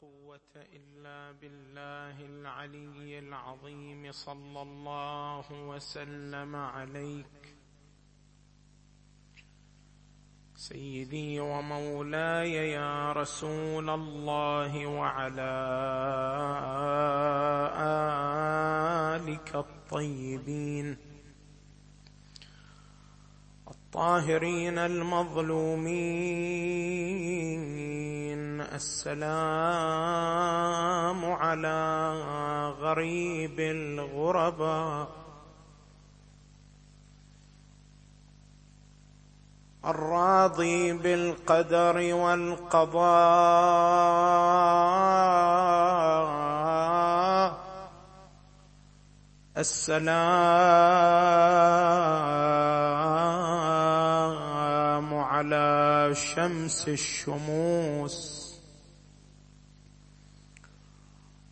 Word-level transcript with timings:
قوة 0.00 0.40
إلا 0.56 1.32
بالله 1.32 2.20
العلي 2.20 3.18
العظيم. 3.18 4.12
صلى 4.12 4.62
الله 4.62 5.44
وسلم 5.52 6.56
عليك. 6.56 7.56
سيدي 10.54 11.40
ومولاي 11.40 12.52
يا 12.52 13.12
رسول 13.12 13.90
الله 13.90 14.86
وعلى 14.86 15.54
آلك 19.16 19.56
الطيبين. 19.56 21.07
الطاهرين 23.98 24.78
المظلومين. 24.78 25.90
السلام 28.60 29.18
على 31.32 32.12
غريب 32.80 33.60
الغرباء. 33.60 35.08
الراضي 39.84 40.92
بالقدر 40.92 42.14
والقضاء. 42.14 42.98
السلام 49.58 50.18
على 55.38 56.10
شمس 56.14 56.88
الشموس 56.88 58.18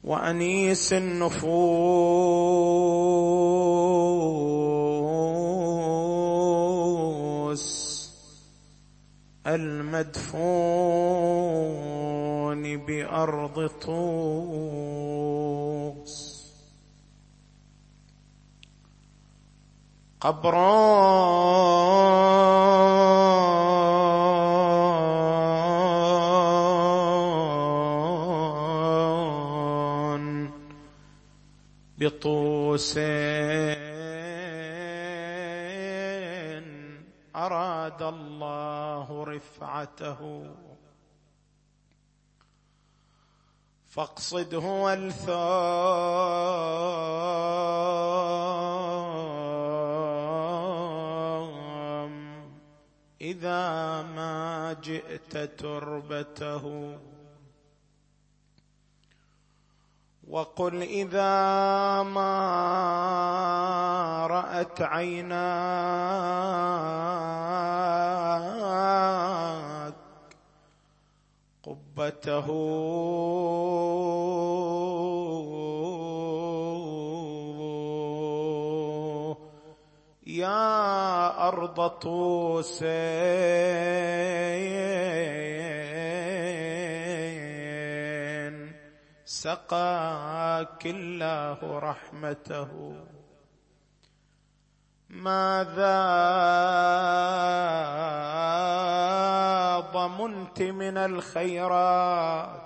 وأنيس 0.04 0.92
النفوس 0.92 1.36
المدفون 9.46 10.26
بأرض 12.86 13.66
طوس. 13.66 14.96
قبر 20.20 20.54
بطوس 32.06 32.98
أراد 37.36 38.02
الله 38.02 39.24
رفعته. 39.24 40.20
فاقصده 43.88 44.58
والثام 44.58 45.26
إذا 53.20 54.02
ما 54.02 54.76
جئت 54.82 55.36
تربته. 55.36 56.96
وقل 60.30 60.82
إذا 60.82 62.02
ما 62.02 62.26
رأت 64.26 64.82
عيناك 64.82 65.36
قبته 71.62 72.46
يا 80.26 81.48
أرض 81.48 81.88
طوسين. 81.88 82.86
سقاك 89.46 90.82
الله 90.86 91.58
رحمته. 91.62 92.94
ماذا 95.10 96.02
ضمنت 99.94 100.62
من 100.62 100.98
الخيرات؟ 100.98 102.60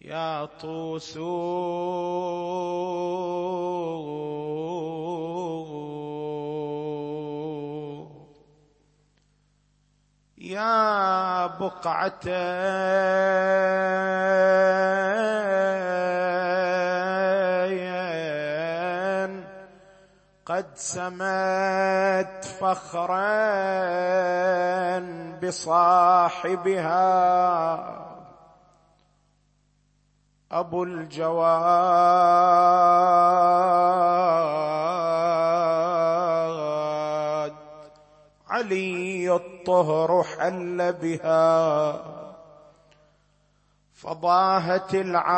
يا 0.00 0.44
طوس 0.44 1.16
يا 10.50 11.46
بقعة. 11.46 12.26
قد 20.46 20.66
سمت 20.74 22.44
فخرا 22.60 23.30
بصاحبها. 25.42 27.00
أبو 30.52 30.84
الجواد. 30.84 31.60
علي 38.50 38.99
الطهر 39.60 40.22
حل 40.22 40.92
بها. 40.92 42.00
فضاهت 43.94 44.94
العرش 44.94 45.30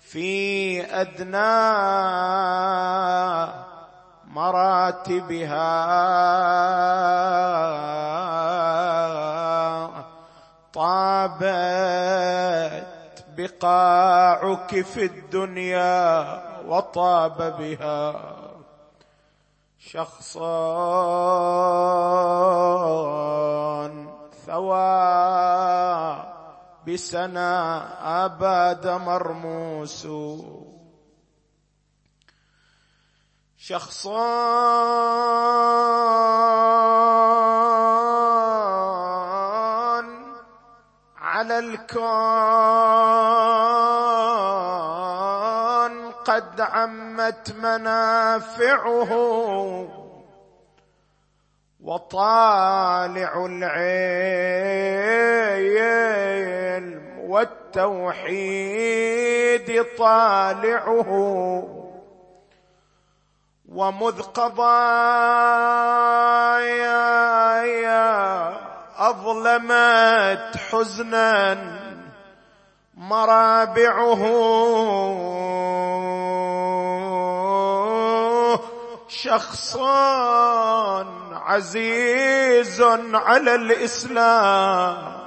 في 0.00 0.80
أدنى 1.00 1.58
مراتبها. 4.26 5.98
طابت 10.72 11.98
بقاعك 13.38 14.80
في 14.80 15.04
الدنيا 15.04 16.42
وطاب 16.66 17.56
بها. 17.58 18.34
شخصان 19.78 20.38
ثوى 24.46 24.98
بسنا 26.86 27.54
أباد 28.24 28.86
مرموس. 28.88 30.06
شخصان 33.58 34.58
على 41.48 41.58
الكون 41.58 42.08
قد 46.12 46.60
عمت 46.60 47.54
منافعه 47.62 49.12
وطالع 51.80 53.46
العلم 53.46 53.78
والتوحيد 57.18 58.66
طالعه 59.98 61.10
ومذ 63.68 64.22
قضايا 64.22 65.48
أظلمت 68.98 70.56
حزنا 70.70 71.58
مرابعه. 72.96 74.22
شخص 79.08 79.76
عزيز 81.32 82.82
على 83.14 83.54
الإسلام 83.54 85.18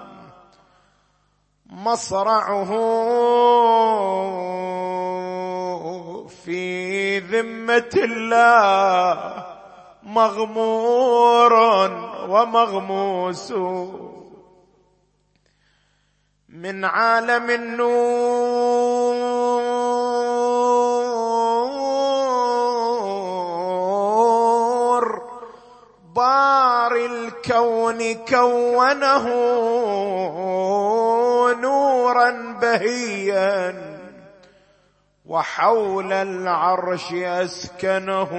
مصرعه 1.70 2.72
في 6.46 7.20
ذمة 7.20 7.92
الله. 7.96 9.51
مغمور 10.14 11.54
ومغموس. 12.30 13.54
من 16.50 16.86
عالم 16.86 17.50
النور 17.50 18.82
بار 26.16 26.96
الكون 26.96 28.14
كونه 28.14 29.28
نورا 31.62 32.58
بهيا 32.62 33.76
وحول 35.26 36.14
العرش 36.14 37.14
أسكنه. 37.14 38.32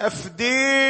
أفدي 0.00 0.82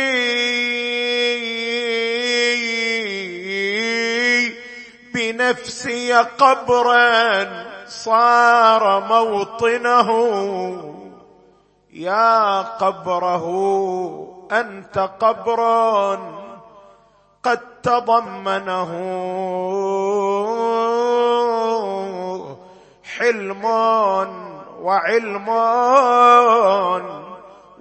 بنفسي 5.14 6.12
قبرا 6.12 7.46
صار 7.86 9.00
موطنه. 9.00 10.08
يا 11.92 12.62
قبره 12.62 13.46
أنت 14.52 14.98
قبر 14.98 15.60
قد 17.42 17.60
تضمنه. 17.82 18.92
حلم 23.18 23.64
وعلم 24.80 25.48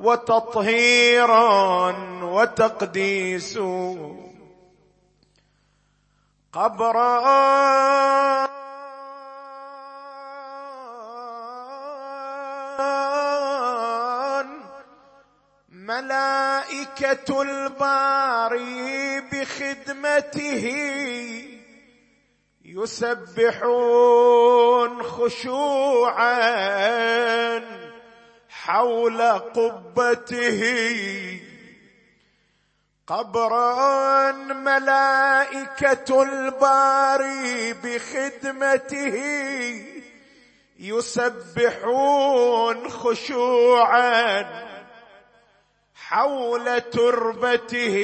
وتطهير 0.02 1.32
وتقديس. 2.24 3.58
قبرا 6.54 7.42
ملائكة 15.70 17.42
الباري 17.42 19.22
بخدمته 19.22 20.66
يسبحون 23.46 25.04
خشوعا. 25.04 26.42
حول 28.66 29.22
قبته 29.32 30.62
قبرا 33.08 34.32
ملائكة 34.54 36.24
الباري 36.24 37.74
بخدمته 37.74 39.18
يسبحون 40.80 41.70
خشوعا 42.90 44.46
حول 45.96 46.82
تربته 46.82 47.98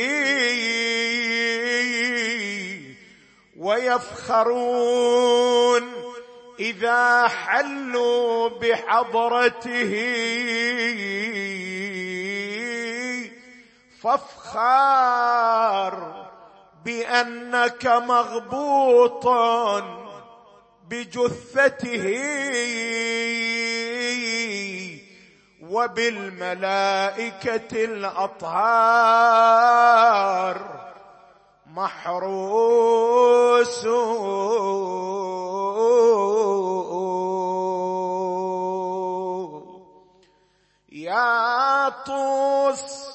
ويفخرون 4.57 5.96
إذا 6.59 7.27
حلوا 7.27 8.49
بحضرته 8.49 9.93
فافخر 14.01 15.93
بأنك 16.85 17.85
مغبوط 17.85 19.27
بجثته 20.89 22.17
وبالملائكة 26.57 27.83
الأطهار 27.85 29.17
محروس 31.67 33.05
طوس 42.05 43.07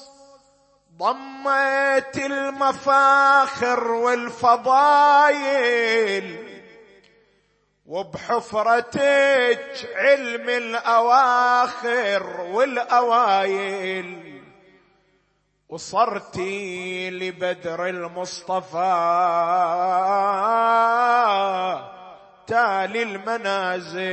ضميت 0.97 2.17
المفاخر 2.17 3.91
والفضايل 3.91 5.53
وبحفرتك 7.85 9.89
علم 9.95 10.49
الأواخر 10.49 12.41
والأوايل. 12.41 14.33
وصرتي 15.69 17.09
لبدر 17.09 17.87
المصطفى 17.87 18.93
تالي 22.47 23.03
المنازل. 23.03 24.03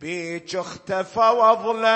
بيك 0.00 0.56
اختفى 0.56 1.20
واظلام 1.20 1.86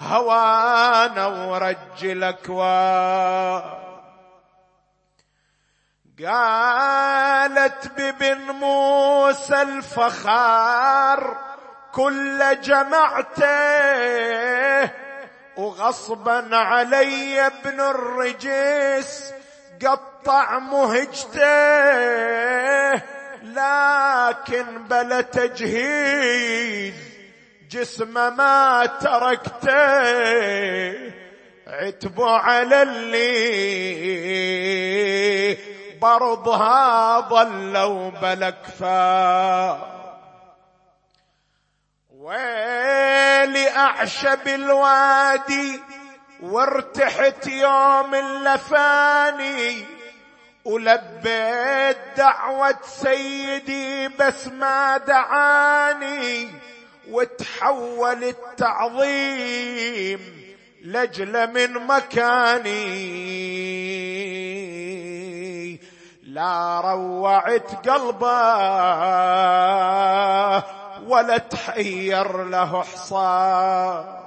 هوانا 0.00 1.26
ورجل 1.26 2.24
اكوان 2.24 3.62
قالت 6.24 7.92
ببن 7.96 8.40
موسى 8.50 9.62
الفخار 9.62 11.36
كل 11.92 12.60
جمعته 12.60 13.48
وغصبا 15.56 16.56
علي 16.56 17.46
ابن 17.46 17.80
الرجس 17.80 19.34
قطع 19.86 20.58
مهجته. 20.58 21.48
لكن 23.54 24.84
بلا 24.88 25.20
تجهيز 25.20 26.94
جسمه 27.70 28.30
ما 28.30 28.86
تركته. 28.86 29.68
عتبوا 31.66 32.30
على 32.30 32.82
اللي 32.82 33.28
برضها 36.00 37.20
ظلوا 37.20 38.10
بلا 38.10 38.50
كفا 38.50 39.98
ويلي 42.10 43.70
أعشب 43.76 44.48
الوادي 44.48 45.80
وارتحت 46.42 47.46
يوم 47.46 48.14
اللفاني 48.14 49.97
ولبيت 50.68 51.98
دعوة 52.16 52.78
سيدي 52.82 54.08
بس 54.08 54.46
ما 54.48 54.96
دعاني 54.96 56.48
وتحول 57.10 58.24
التعظيم 58.24 60.20
لجل 60.84 61.52
من 61.52 61.72
مكاني. 61.86 62.78
لا 66.22 66.80
روعت 66.80 67.88
قلبه 67.88 68.48
ولا 71.08 71.38
تحير 71.38 72.44
له 72.44 72.82
حصان. 72.82 74.18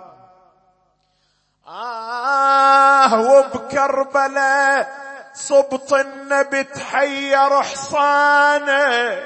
آه 1.67 3.21
وبكربلاء 3.21 5.00
صبط 5.33 5.93
النبي 5.93 6.63
تحير 6.63 7.61
حصانه 7.61 9.19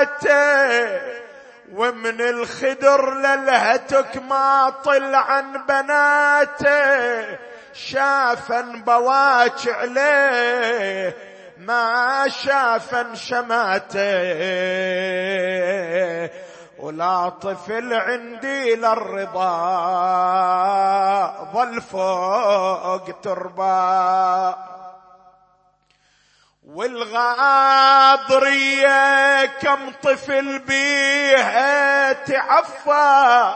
ومن 1.74 2.22
الخدر 2.22 3.14
للهتك 3.14 4.18
ما 4.18 4.70
طل 4.70 5.16
عن 5.16 5.66
بناته 5.66 7.38
شافا 7.74 8.62
بواج 8.62 9.70
عليه 9.70 11.31
ما 11.62 12.28
شافا 12.28 13.16
شماته 13.16 14.02
ولا 16.80 17.30
طفل 17.30 17.94
عندي 17.94 18.76
للرضا 18.76 19.52
ظل 21.54 21.82
فوق 21.82 23.22
تربة. 23.22 24.56
والغاضرية 26.68 28.26
كم 29.46 29.92
طفل 30.04 30.60
بيها 30.60 32.14
تعفى. 32.14 33.54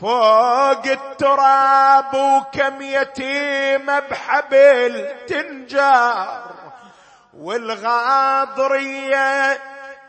فوق 0.00 0.86
التراب 0.86 2.14
وكم 2.14 2.82
يتيمة 2.82 3.98
بحبل 4.00 5.08
تنجار 5.28 6.59
والغاضرية 7.38 9.20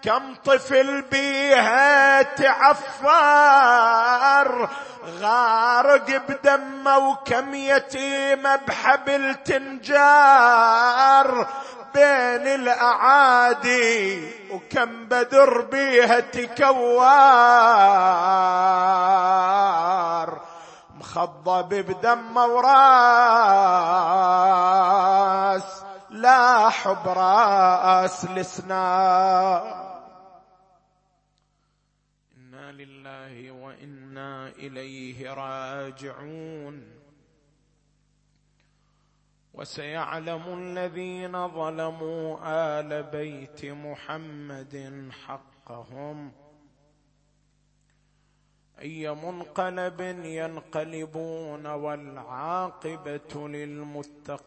كم 0.03 0.35
طفل 0.35 1.01
بيها 1.01 2.21
تعفر 2.21 3.09
غارق 5.21 6.17
بدمه 6.27 6.97
وكم 6.97 7.55
يتيمة 7.55 8.55
بحبل 8.55 9.35
تنجار. 9.35 10.67
بين 11.93 12.47
الأعادي 12.47 14.31
وكم 14.51 15.05
بدر 15.05 15.61
بيها 15.61 16.19
تكوار. 16.19 16.71
مخضب 20.99 21.69
بدمه 21.69 22.45
وراس. 22.45 22.81
لا 26.21 26.69
حب 26.69 27.07
راس 27.07 28.25
لسنا 28.25 28.81
إنا 32.37 32.71
لله 32.71 33.51
وإنا 33.51 34.47
إليه 34.47 35.33
راجعون. 35.33 37.01
وسيعلم 39.53 40.43
الذين 40.59 41.47
ظلموا 41.47 42.37
آل 42.43 43.03
بيت 43.03 43.65
محمد 43.65 45.09
حقهم. 45.25 46.31
أي 48.81 49.15
منقلب 49.15 50.01
ينقلبون 50.25 51.65
والعاقبة 51.65 53.47
للمتقين. 53.47 54.41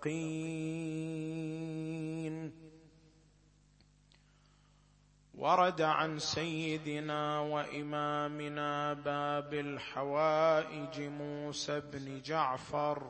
ورد 5.34 5.82
عن 5.82 6.18
سيدنا 6.18 7.40
وإمامنا 7.40 8.92
باب 8.92 9.54
الحوائج 9.54 11.00
موسى 11.00 11.80
بن 11.80 12.22
جعفر. 12.22 13.02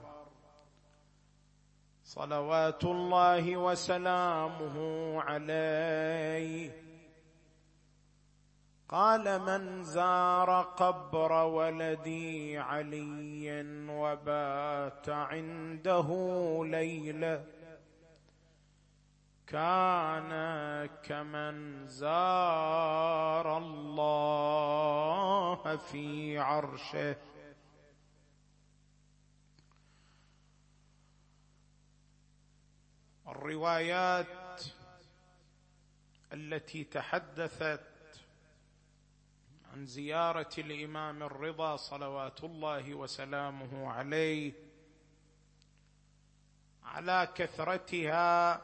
صلوات 2.04 2.84
الله 2.84 3.56
وسلامه 3.56 4.76
عليه. 5.22 6.70
قال 8.88 9.40
من 9.40 9.84
زار 9.84 10.62
قبر 10.62 11.32
ولدي 11.32 12.58
علي 12.58 13.64
وبات 13.88 15.08
عنده 15.08 16.08
ليلة. 16.64 17.44
كان 19.46 20.30
كمن 21.02 21.86
زار 21.86 23.58
الله 23.58 25.76
في 25.76 26.38
عرشه. 26.38 27.16
الروايات 33.28 34.62
التي 36.32 36.84
تحدثت 36.84 37.93
عن 39.74 39.86
زيارة 39.86 40.50
الإمام 40.58 41.22
الرضا 41.22 41.76
صلوات 41.76 42.44
الله 42.44 42.94
وسلامه 42.94 43.92
عليه 43.92 44.52
على 46.82 47.32
كثرتها 47.34 48.60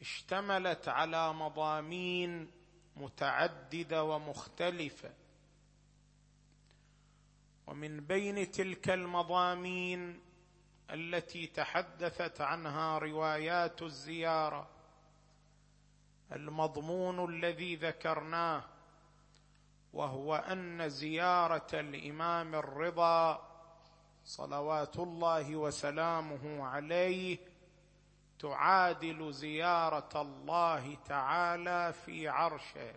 اشتملت 0.00 0.88
على 0.88 1.32
مضامين 1.32 2.50
متعددة 2.96 4.04
ومختلفة. 4.04 5.12
ومن 7.66 8.00
بين 8.00 8.50
تلك 8.50 8.90
المضامين 8.90 10.20
التي 10.90 11.46
تحدثت 11.46 12.40
عنها 12.40 12.98
روايات 12.98 13.82
الزيارة 13.82 14.68
المضمون 16.32 17.34
الذي 17.34 17.76
ذكرناه 17.76 18.69
وهو 19.92 20.36
أن 20.36 20.88
زيارة 20.88 21.66
الإمام 21.74 22.54
الرضا 22.54 23.46
صلوات 24.24 24.98
الله 24.98 25.56
وسلامه 25.56 26.64
عليه 26.64 27.38
تعادل 28.38 29.32
زيارة 29.32 30.22
الله 30.22 30.94
تعالى 30.94 31.92
في 31.92 32.28
عرشه. 32.28 32.94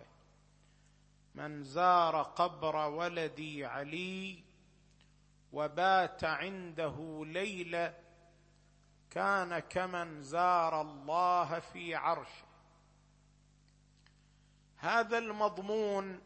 من 1.36 1.64
زار 1.64 2.22
قبر 2.22 2.76
ولدي 2.76 3.66
علي 3.66 4.44
وبات 5.52 6.24
عنده 6.24 7.24
ليلة 7.26 7.94
كان 9.10 9.60
كمن 9.60 10.22
زار 10.22 10.82
الله 10.82 11.60
في 11.60 11.96
عرشه. 11.96 12.46
هذا 14.78 15.18
المضمون 15.18 16.22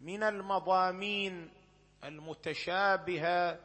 من 0.00 0.22
المضامين 0.22 1.50
المتشابهة 2.04 3.58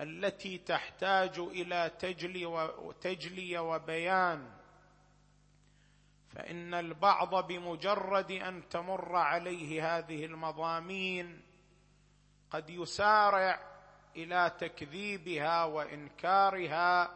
التي 0.00 0.58
تحتاج 0.58 1.38
إلى 1.38 1.90
تجلي 1.98 2.46
وتجلي 2.46 3.58
وبيان. 3.58 4.50
فإن 6.34 6.74
البعض 6.74 7.46
بمجرد 7.46 8.30
أن 8.30 8.68
تمر 8.68 9.16
عليه 9.16 9.98
هذه 9.98 10.24
المضامين 10.24 11.42
قد 12.50 12.70
يسارع 12.70 13.60
إلى 14.16 14.52
تكذيبها 14.58 15.64
وإنكارها 15.64 17.10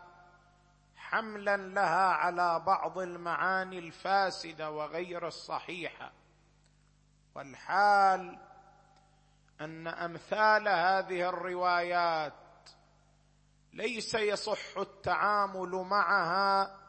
حملا 0.97 1.57
لها 1.57 2.09
على 2.09 2.63
بعض 2.67 2.99
المعاني 2.99 3.79
الفاسدة 3.79 4.71
وغير 4.71 5.27
الصحيحة. 5.27 6.13
والحال 7.35 8.39
أن 9.61 9.87
أمثال 9.87 10.69
هذه 10.69 11.29
الروايات 11.29 12.33
ليس 13.73 14.15
يصح 14.15 14.79
التعامل 14.79 15.71
معها 15.71 16.81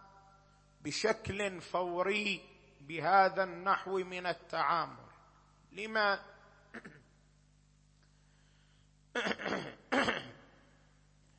بشكل 0.82 1.62
فوري 1.62 2.42
بهذا 2.82 3.44
النحو 3.44 3.98
من 3.98 4.28
التعامل. 4.28 5.06
لما 5.72 6.20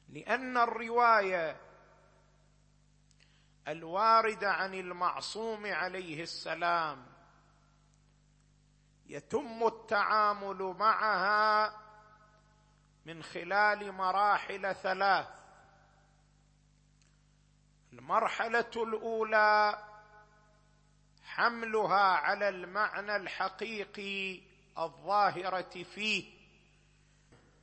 لأن 0.08 0.56
الرواية 0.56 1.56
الواردة 3.68 4.50
عن 4.50 4.74
المعصوم 4.74 5.66
عليه 5.66 6.22
السلام 6.22 7.15
يتم 9.08 9.66
التعامل 9.66 10.74
معها 10.78 11.76
من 13.06 13.22
خلال 13.22 13.92
مراحل 13.92 14.74
ثلاث. 14.74 15.26
المرحلة 17.92 18.70
الأولى 18.76 19.84
حملها 21.24 22.16
على 22.16 22.48
المعنى 22.48 23.16
الحقيقي 23.16 24.40
الظاهرة 24.78 25.82
فيه. 25.82 26.36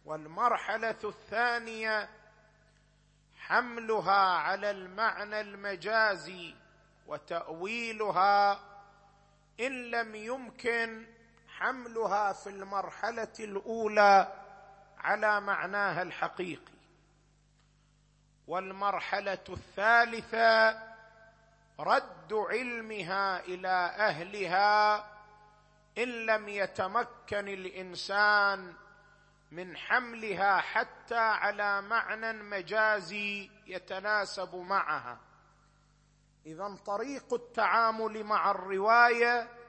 والمرحلة 0.06 1.00
الثانية 1.04 2.10
حملها 3.38 4.38
على 4.38 4.72
المعنى 4.72 5.42
المجازي 5.42 6.56
وتأويلها 7.08 8.60
إن 9.60 9.92
لم 9.92 10.16
يمكن 10.16 11.08
حملها 11.64 12.34
في 12.34 12.50
المرحلة 12.50 13.34
الأولى 13.40 14.34
على 14.98 15.42
معناها 15.42 16.02
الحقيقي. 16.02 16.74
والمرحلة 18.48 19.44
الثالثة 19.50 20.80
رد 21.80 22.34
علمها 22.34 23.40
إلى 23.40 23.96
أهلها 23.98 24.98
إن 25.98 26.26
لم 26.26 26.50
يتمكن 26.50 27.48
الإنسان 27.48 28.74
من 29.52 29.78
حملها 29.78 30.58
حتى 30.58 31.18
على 31.18 31.82
معنى 31.82 32.34
مجازي 32.34 33.52
يتناسب 33.68 34.56
معها. 34.56 35.18
اذا 36.46 36.78
طريق 36.86 37.34
التعامل 37.34 38.24
مع 38.24 38.52
الرواية 38.52 39.63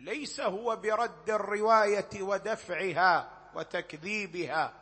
ليس 0.00 0.40
هو 0.40 0.76
برد 0.76 1.30
الرواية 1.30 2.22
ودفعها 2.22 3.30
وتكذيبها 3.54 4.72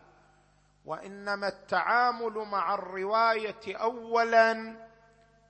وإنما 0.85 1.49
التعامل 1.49 2.33
مع 2.33 2.75
الرواية 2.75 3.76
اولا 3.76 4.76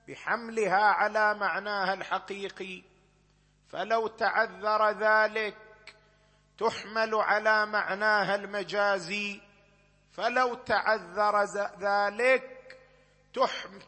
بحملها 0.07 0.83
على 0.83 1.33
معناها 1.33 1.93
الحقيقي. 1.93 2.83
فلو 3.69 4.07
تعذر 4.07 4.89
ذلك 4.89 5.57
تحمل 6.57 7.15
على 7.15 7.65
معناها 7.65 8.35
المجازي. 8.35 9.41
فلو 10.11 10.53
تعذر 10.53 11.43
ذلك 11.79 12.77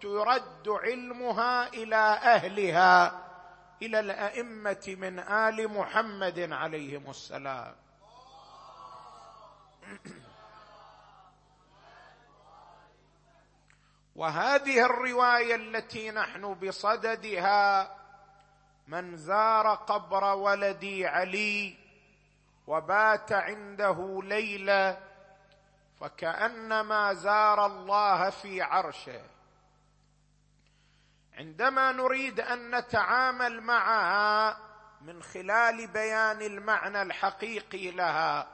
ترد 0.01 0.67
علمها 0.67 1.67
إلى 1.67 1.95
أهلها. 2.23 3.26
إلى 3.81 3.99
الأئمة 3.99 4.95
من 4.97 5.19
آل 5.19 5.67
محمد 5.67 6.51
عليهم 6.51 7.09
السلام. 7.09 7.75
وهذه 14.15 14.85
الرواية 14.85 15.55
التي 15.55 16.11
نحن 16.11 16.53
بصددها 16.53 17.95
من 18.87 19.17
زار 19.17 19.67
قبر 19.75 20.23
ولدي 20.23 21.07
علي 21.07 21.77
وبات 22.67 23.31
عنده 23.31 24.19
ليلة 24.23 24.97
فكأنما 25.99 27.13
زار 27.13 27.65
الله 27.65 28.29
في 28.29 28.61
عرشه. 28.61 29.36
عندما 31.37 31.91
نريد 31.91 32.39
أن 32.39 32.75
نتعامل 32.75 33.61
معها 33.61 34.57
من 35.01 35.23
خلال 35.23 35.87
بيان 35.87 36.41
المعنى 36.41 37.01
الحقيقي 37.01 37.91
لها 37.91 38.47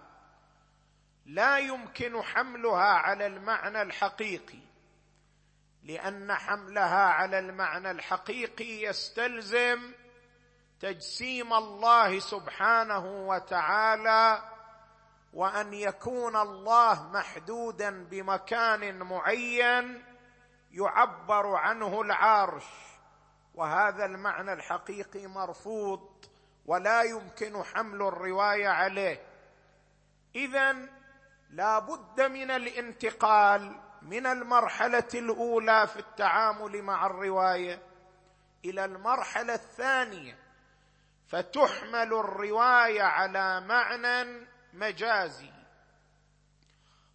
لا 1.26 1.58
يمكن 1.58 2.22
حملها 2.22 2.93
على 2.93 3.28
المعنى 3.28 3.82
الحقيقي 3.82 4.60
لأن 5.84 6.34
حملها 6.34 7.06
على 7.06 7.39
المعنى 7.39 7.91
الحقيقي 7.91 8.82
يستلزم 8.82 9.93
تجسيم 10.80 11.54
الله 11.54 12.19
سبحانه 12.19 13.28
وتعالى 13.28 14.41
وأن 15.34 15.74
يكون 15.74 16.36
الله 16.36 17.12
محدودا 17.12 18.04
بمكان 18.04 19.04
معين 19.04 20.12
يعبر 20.74 21.56
عنه 21.56 22.02
العرش. 22.02 22.66
وهذا 23.56 24.06
المعنى 24.06 24.54
الحقيقي 24.54 25.28
مرفوض 25.28 26.26
ولا 26.66 27.02
يمكن 27.02 27.64
حمل 27.64 28.02
الرواية 28.02 28.68
عليه. 28.68 29.22
اذا 30.36 30.76
لا 31.50 31.80
بد 31.80 32.22
من 32.22 32.52
الانتقال 32.52 33.80
من 34.02 34.26
المرحلة 34.26 35.08
الأولى 35.14 35.88
في 35.88 36.00
التعامل 36.00 36.82
مع 36.82 37.06
الرواية 37.06 37.82
إلى 38.66 38.86
المرحلة 38.86 39.54
الثانية. 39.54 40.38
فتحمل 41.28 42.14
الرواية 42.14 43.04
على 43.04 43.62
معنى 43.62 44.48
مجازي. 44.74 45.52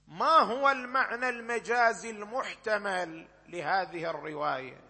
ما 0.08 0.38
هو 0.38 0.70
المعنى 0.70 1.28
المجازي 1.28 2.10
المحتمل؟ 2.10 3.28
لهذه 3.48 4.10
الرواية. 4.10 4.80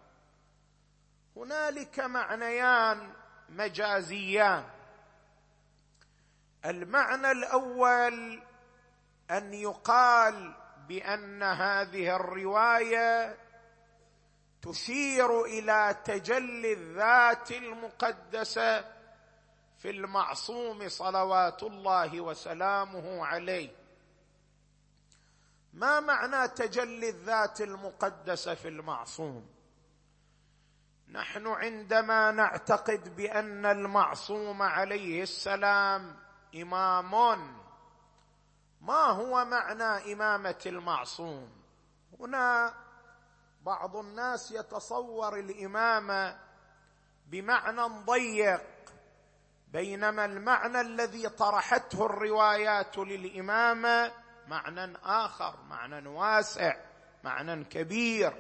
هنالك 1.37 2.01
معنيان 2.01 3.13
مجازيان. 3.49 4.65
المعنى 6.65 7.31
الأول 7.31 8.43
أن 9.31 9.55
يقال 9.55 10.55
بأن 10.89 11.43
هذه 11.43 12.17
الرواية 12.17 13.37
تشير 14.63 15.45
إلى 15.45 15.97
تجلي 16.05 16.73
الذات 16.73 17.53
المقدسة 17.53 18.85
في 19.79 19.91
المعصوم 19.91 20.89
صلوات 20.89 21.63
الله 21.63 22.21
وسلامه 22.21 23.27
عليه. 23.27 23.78
ما 25.73 26.01
معنى 26.01 26.49
تجلي 26.49 27.09
الذات 27.09 27.61
المقدسه 27.61 28.55
في 28.55 28.69
المعصوم؟ 28.69 29.47
نحن 31.09 31.47
عندما 31.47 32.31
نعتقد 32.31 33.17
بأن 33.17 33.67
المعصوم 33.67 34.63
عليه 34.63 35.23
السلام 35.23 36.17
امام 36.55 37.59
ما 38.81 39.05
هو 39.05 39.45
معنى 39.45 40.13
إمامة 40.13 40.59
المعصوم؟ 40.67 41.51
هنا 42.21 42.75
بعض 43.63 43.97
الناس 43.97 44.53
يتصور 44.53 45.39
الإمامة 45.39 46.39
بمعنى 47.27 47.83
ضيق 48.05 48.65
بينما 49.73 50.25
المعنى 50.25 50.81
الذي 50.81 51.29
طرحته 51.29 52.07
الروايات 52.07 52.99
للإمامة 52.99 54.13
معنى 54.49 54.97
آخر 55.05 55.55
معنى 55.69 56.09
واسع 56.09 56.77
معنى 57.25 57.65
كبير. 57.65 58.33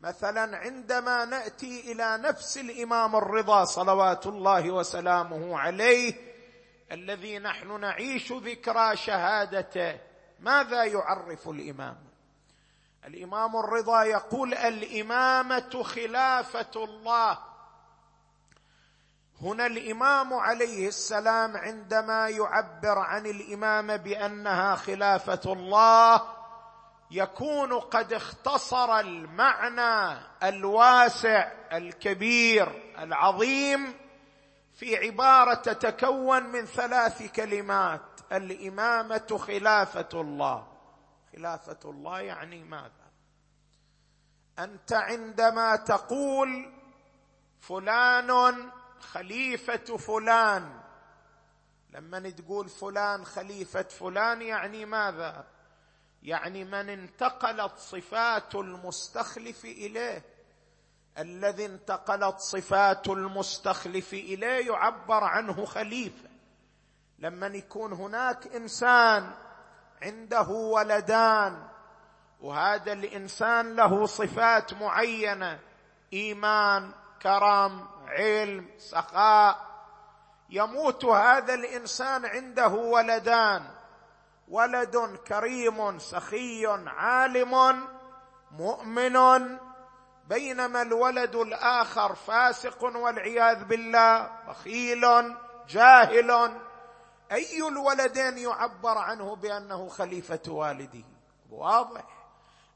مثلا 0.00 0.56
عندما 0.56 1.24
نأتي 1.24 1.92
إلى 1.92 2.18
نفس 2.18 2.58
الإمام 2.58 3.16
الرضا 3.16 3.64
صلوات 3.64 4.26
الله 4.26 4.70
وسلامه 4.70 5.58
عليه 5.58 6.14
الذي 6.92 7.38
نحن 7.38 7.80
نعيش 7.80 8.32
ذكرى 8.32 8.96
شهادته 8.96 9.98
ماذا 10.40 10.84
يعرف 10.84 11.48
الإمام؟ 11.48 11.96
الإمام 13.04 13.56
الرضا 13.56 14.02
يقول 14.02 14.54
الإمامة 14.54 15.82
خلافة 15.82 16.84
الله. 16.84 17.38
هنا 19.42 19.66
الإمام 19.66 20.34
عليه 20.34 20.88
السلام 20.88 21.56
عندما 21.56 22.28
يعبر 22.28 22.98
عن 22.98 23.26
الامامه 23.26 23.96
بأنها 23.96 24.74
خلافة 24.74 25.52
الله 25.52 26.22
يكون 27.10 27.72
قد 27.72 28.12
اختصر 28.12 29.00
المعنى 29.00 30.18
الواسع 30.42 31.52
الكبير 31.72 32.94
العظيم 32.98 33.94
في 34.74 34.96
عبارة 34.96 35.54
تتكون 35.54 36.42
من 36.42 36.64
ثلاث 36.64 37.22
كلمات. 37.32 38.00
الإمامة 38.32 39.38
خلافة 39.38 40.08
الله. 40.20 40.66
خلافة 41.32 41.78
الله 41.84 42.20
يعني 42.20 42.64
ماذا؟ 42.64 43.06
أنت 44.58 44.92
عندما 44.92 45.76
تقول 45.76 46.72
فلان 47.60 48.70
خليفة 49.00 49.96
فلان. 49.96 50.80
لما 51.90 52.30
تقول 52.30 52.68
فلان 52.68 53.24
خليفة 53.24 53.82
فلان 53.82 54.42
يعني 54.42 54.84
ماذا؟ 54.84 55.46
يعني 56.22 56.64
من 56.64 56.88
انتقلت 56.88 57.78
صفات 57.78 58.54
المستخلف 58.54 59.64
إليه. 59.64 60.24
الذي 61.18 61.66
انتقلت 61.66 62.38
صفات 62.38 63.08
المستخلف 63.08 64.14
إليه 64.14 64.66
يعبر 64.66 65.24
عنه 65.24 65.64
خليفة. 65.64 66.28
لما 67.18 67.46
يكون 67.46 67.92
هناك 67.92 68.46
إنسان 68.46 69.34
عنده 70.02 70.48
ولدان 70.48 71.68
وهذا 72.40 72.92
الإنسان 72.92 73.76
له 73.76 74.06
صفات 74.06 74.74
معينة 74.74 75.60
إيمان 76.12 76.92
كرم 77.22 77.86
علم 78.08 78.68
سخاء. 78.78 79.66
يموت 80.50 81.04
هذا 81.04 81.54
الإنسان 81.54 82.26
عنده 82.26 82.68
ولدان. 82.68 83.62
ولد 84.48 85.18
كريم 85.28 85.98
سخي 85.98 86.66
عالم 86.86 87.84
مؤمن. 88.50 89.58
بينما 90.28 90.82
الولد 90.82 91.34
الآخر 91.34 92.14
فاسق 92.14 92.84
والعياذ 92.84 93.64
بالله 93.64 94.30
بخيل 94.48 95.34
جاهل. 95.68 96.60
أي 97.32 97.68
الولدين 97.68 98.38
يعبر 98.38 98.98
عنه 98.98 99.36
بأنه 99.36 99.88
خليفة 99.88 100.42
والده؟ 100.48 101.04
واضح. 101.50 102.04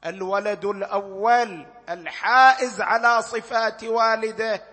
الولد 0.05 0.65
الأول 0.65 1.65
الحائز 1.89 2.81
على 2.81 3.21
صفات 3.21 3.83
والده. 3.83 4.70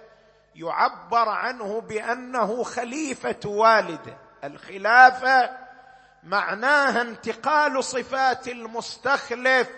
يعبر 0.59 1.29
عنه 1.29 1.81
بأنه 1.81 2.62
خليفة 2.62 3.40
والده 3.47 4.16
الخلافة 4.44 5.51
معناها 6.23 7.01
انتقال 7.03 7.85
صفات 7.85 8.49
المستخلف 8.49 9.68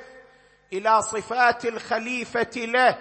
إلى 0.72 1.02
صفات 1.02 1.64
الخليفة 1.64 2.50
له. 2.56 2.98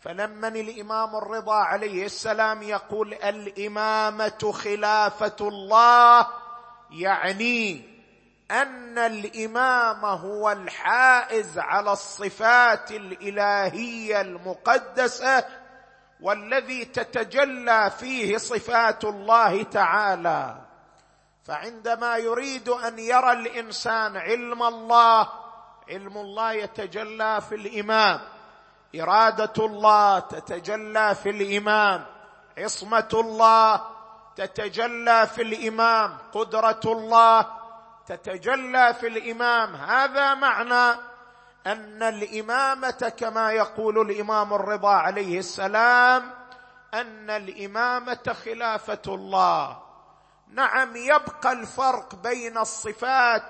فلما 0.00 0.48
الإمام 0.48 1.16
الرضا 1.16 1.54
عليه 1.54 2.06
السلام 2.06 2.62
يقول 2.62 3.14
الإمامة 3.14 4.52
خلافة 4.52 5.36
الله 5.40 6.26
يعني 6.90 7.82
أن 8.50 8.98
الإمام 8.98 10.04
هو 10.04 10.52
الحائز 10.52 11.58
على 11.58 11.92
الصفات 11.92 12.90
الإلهية 12.90 14.20
المقدسة 14.20 15.44
والذي 16.20 16.84
تتجلى 16.84 17.90
فيه 17.90 18.36
صفات 18.38 19.04
الله 19.04 19.62
تعالى. 19.62 20.56
فعندما 21.44 22.16
يريد 22.16 22.68
أن 22.68 22.98
يرى 22.98 23.32
الإنسان 23.32 24.16
علم 24.16 24.62
الله 24.62 25.28
علم 25.88 26.18
الله 26.18 26.52
يتجلى 26.52 27.40
في 27.48 27.54
الإمام. 27.54 28.20
إرادة 29.00 29.52
الله 29.58 30.18
تتجلى 30.18 31.14
في 31.14 31.30
الإمام. 31.30 32.06
عصمة 32.58 33.08
الله 33.14 33.80
تتجلى 34.36 35.26
في 35.26 35.42
الإمام. 35.42 36.18
قدرة 36.32 36.80
الله 36.84 37.46
تتجلى 38.06 38.94
في 38.94 39.06
الإمام. 39.06 39.74
هذا 39.74 40.34
معنى 40.34 41.07
أن 41.68 42.02
الإمامة 42.02 43.12
كما 43.18 43.52
يقول 43.52 44.10
الإمام 44.10 44.54
الرضا 44.54 44.90
عليه 44.92 45.38
السلام 45.38 46.30
أن 46.94 47.30
الإمامة 47.30 48.36
خلافة 48.44 49.02
الله. 49.06 49.78
نعم 50.52 50.96
يبقى 50.96 51.52
الفرق 51.52 52.14
بين 52.14 52.58
الصفات 52.58 53.42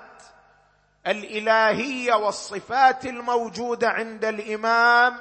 الإلهية 1.07 2.13
والصفات 2.13 3.05
الموجودة 3.05 3.89
عند 3.89 4.25
الإمام 4.25 5.17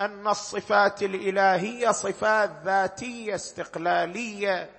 أن 0.00 0.28
الصفات 0.28 1.02
الإلهية 1.02 1.90
صفات 1.90 2.50
ذاتية 2.64 3.34
استقلالية 3.34 4.70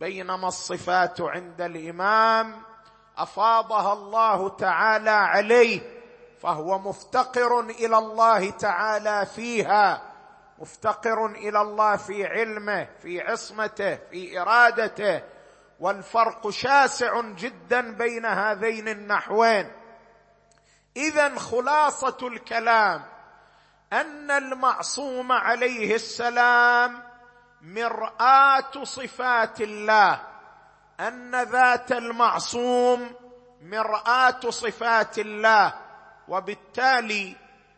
بينما 0.00 0.48
الصفات 0.48 1.20
عند 1.20 1.60
الإمام 1.60 2.62
أفاضها 3.16 3.92
الله 3.92 4.48
تعالى 4.48 5.10
عليه. 5.10 5.97
فهو 6.42 6.78
مفتقر 6.78 7.60
إلى 7.60 7.98
الله 7.98 8.50
تعالى 8.50 9.26
فيها 9.26 10.02
مفتقر 10.58 11.26
إلى 11.26 11.60
الله 11.60 11.96
في 11.96 12.26
علمه 12.26 12.88
في 13.02 13.20
عصمته 13.20 13.98
في 14.10 14.40
إرادته 14.40 15.22
والفرق 15.80 16.50
شاسع 16.50 17.20
جدا 17.20 17.92
بين 17.92 18.26
هذين 18.26 18.88
النحوين. 18.88 19.72
اذا 20.96 21.38
خلاصة 21.38 22.16
الكلام 22.22 23.02
أن 23.92 24.30
المعصوم 24.30 25.32
عليه 25.32 25.94
السلام 25.94 27.02
مرآة 27.62 28.84
صفات 28.84 29.60
الله 29.60 30.20
أن 31.00 31.42
ذات 31.42 31.92
المعصوم 31.92 33.10
مرآة 33.62 34.40
صفات 34.50 35.18
الله. 35.18 35.87
وبالتالي 36.28 37.36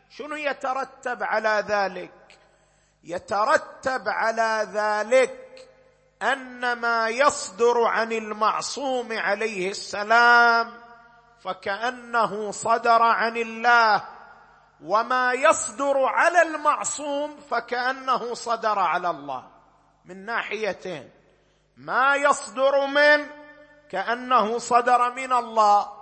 شنو 0.09 0.35
يترتب 0.35 1.23
على 1.23 1.63
ذلك؟ 1.67 2.39
يترتب 3.03 4.09
على 4.09 4.67
ذلك 4.73 5.69
أن 6.21 6.73
ما 6.73 7.09
يصدر 7.09 7.83
عن 7.83 8.11
المعصوم 8.11 9.19
عليه 9.19 9.69
السلام 9.69 10.81
فكأنه 11.43 12.51
صدر 12.51 13.01
عن 13.01 13.37
الله 13.37 14.03
وما 14.83 15.33
يصدر 15.33 16.05
على 16.05 16.41
المعصوم 16.41 17.39
فكأنه 17.49 18.33
صدر 18.33 18.79
على 18.79 19.09
الله. 19.09 19.47
من 20.05 20.25
ناحيتين 20.25 21.09
ما 21.77 22.15
يصدر 22.15 22.85
من؟ 22.85 23.27
كأنه 23.91 24.57
صدر 24.57 25.11
من 25.11 25.33
الله. 25.33 26.00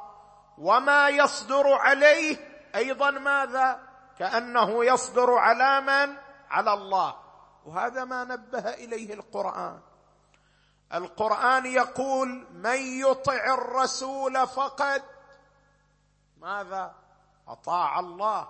وما 0.59 1.09
يصدر 1.09 1.73
عليه 1.73 2.37
أيضا 2.75 3.11
ماذا؟ 3.11 3.79
كأنه 4.19 4.85
يصدر 4.85 5.33
على 5.33 5.81
من؟ 5.81 6.17
على 6.49 6.73
الله. 6.73 7.15
وهذا 7.65 8.05
ما 8.05 8.23
نبه 8.23 8.69
إليه 8.69 9.13
القرآن. 9.13 9.79
القرآن 10.93 11.65
يقول 11.65 12.47
من 12.51 12.77
يطع 12.77 13.53
الرسول 13.53 14.47
فقد 14.47 15.03
ماذا؟ 16.37 16.95
أطاع 17.47 17.99
الله. 17.99 18.47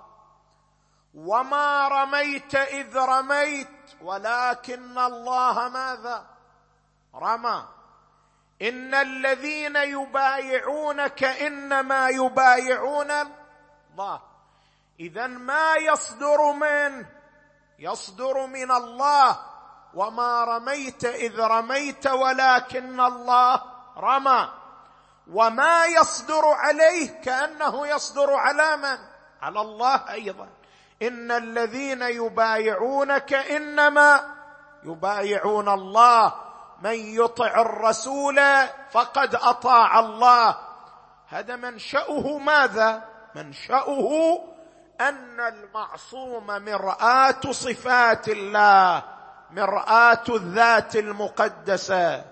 وما 1.13 1.87
رميت 1.87 2.55
إذ 2.55 2.97
رميت 2.97 3.95
ولكن 4.01 4.97
الله 4.97 5.69
ماذا؟ 5.69 6.25
رمى. 7.15 7.78
إن 8.61 8.93
الذين 8.93 9.75
يبايعونك 9.75 11.23
إنما 11.23 12.09
يبايعون 12.09 13.11
الله. 13.11 14.21
اذا 14.99 15.27
ما 15.27 15.75
يصدر 15.75 16.51
منه 16.51 17.05
يصدر 17.79 18.45
من 18.47 18.71
الله. 18.71 19.39
وما 19.93 20.43
رميت 20.43 21.05
إذ 21.05 21.39
رميت 21.39 22.07
ولكن 22.07 22.99
الله 22.99 23.61
رمى. 23.97 24.49
وما 25.31 25.85
يصدر 25.85 26.45
عليه 26.45 27.21
كأنه 27.21 27.87
يصدر 27.87 28.33
على 28.33 28.77
من؟ 28.77 28.97
على 29.41 29.61
الله 29.61 30.11
أيضا. 30.11 30.49
إن 31.01 31.31
الذين 31.31 32.01
يبايعونك 32.01 33.33
إنما 33.33 34.35
يبايعون 34.83 35.69
الله. 35.69 36.48
من 36.81 36.95
يطع 36.95 37.61
الرسول 37.61 38.41
فقد 38.91 39.35
أطاع 39.35 39.99
الله. 39.99 40.57
هذا 41.29 41.55
منشأه 41.55 42.37
ماذا؟ 42.37 43.03
منشأه 43.35 44.39
أن 45.01 45.39
المعصوم 45.39 46.47
مرآة 46.47 47.41
صفات 47.51 48.29
الله 48.29 49.03
مرآة 49.51 50.23
الذات 50.29 50.95
المقدسة. 50.95 52.25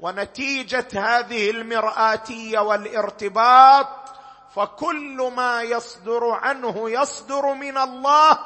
ونتيجة 0.00 0.88
هذه 0.94 1.50
المرآتية 1.50 2.58
والارتباط 2.58 3.86
فكل 4.54 5.32
ما 5.36 5.62
يصدر 5.62 6.30
عنه 6.30 6.90
يصدر 6.90 7.54
من 7.54 7.78
الله 7.78 8.38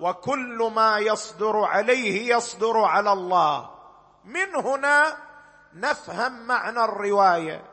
وكل 0.00 0.70
ما 0.74 0.98
يصدر 0.98 1.64
عليه 1.64 2.36
يصدر 2.36 2.78
على 2.78 3.12
الله. 3.12 3.69
من 4.24 4.54
هنا 4.56 5.16
نفهم 5.74 6.46
معنى 6.46 6.84
الرواية. 6.84 7.64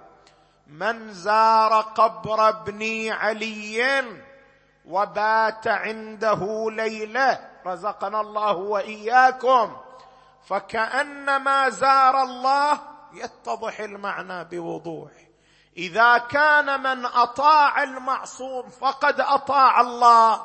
من 0.68 1.14
زار 1.14 1.82
قبر 1.82 2.50
ابن 2.50 3.12
علي 3.12 4.04
وبات 4.86 5.68
عنده 5.68 6.68
ليلة 6.72 7.50
رزقنا 7.66 8.22
الله 8.22 8.56
وإياكم. 8.56 9.78
فكأنما 10.48 11.70
زار 11.70 12.24
الله 12.24 12.80
يتضح 13.14 13.80
المعنى 13.80 14.44
بوضوح. 14.44 15.12
إذا 15.78 16.18
كان 16.18 16.80
من 16.80 17.06
أطاع 17.06 17.84
المعصوم 17.84 18.70
فقد 18.70 19.22
أطاع 19.22 19.82
الله 19.82 20.42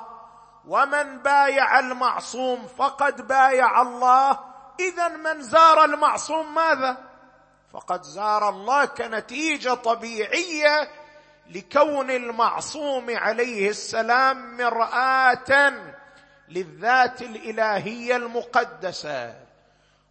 ومن 0.68 1.18
بايع 1.18 1.78
المعصوم 1.78 2.66
فقد 2.66 3.26
بايع 3.28 3.82
الله 3.82 4.51
اذا 4.80 5.08
من 5.08 5.42
زار 5.42 5.84
المعصوم 5.84 6.54
ماذا؟ 6.54 6.96
فقد 7.72 8.02
زار 8.02 8.48
الله 8.48 8.84
كنتيجة 8.84 9.74
طبيعية 9.74 10.88
لكون 11.50 12.10
المعصوم 12.10 13.06
عليه 13.10 13.70
السلام 13.70 14.56
مرآة 14.56 15.72
للذات 16.48 17.22
الإلهية 17.22 18.16
المقدسة. 18.16 19.34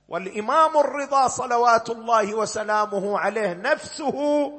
والإمام 0.10 0.78
الرضا 0.78 1.28
صلوات 1.28 1.89
الله 1.89 2.36
وسلامه 2.36 3.19
عليه 3.19 3.54
نفسه 3.54 4.52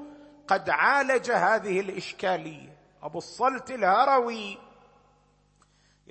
قد 0.48 0.70
عالج 0.70 1.30
هذه 1.30 1.80
الإشكالية. 1.80 2.76
أبو 3.02 3.18
الصلت 3.18 3.70
الهروي 3.70 4.58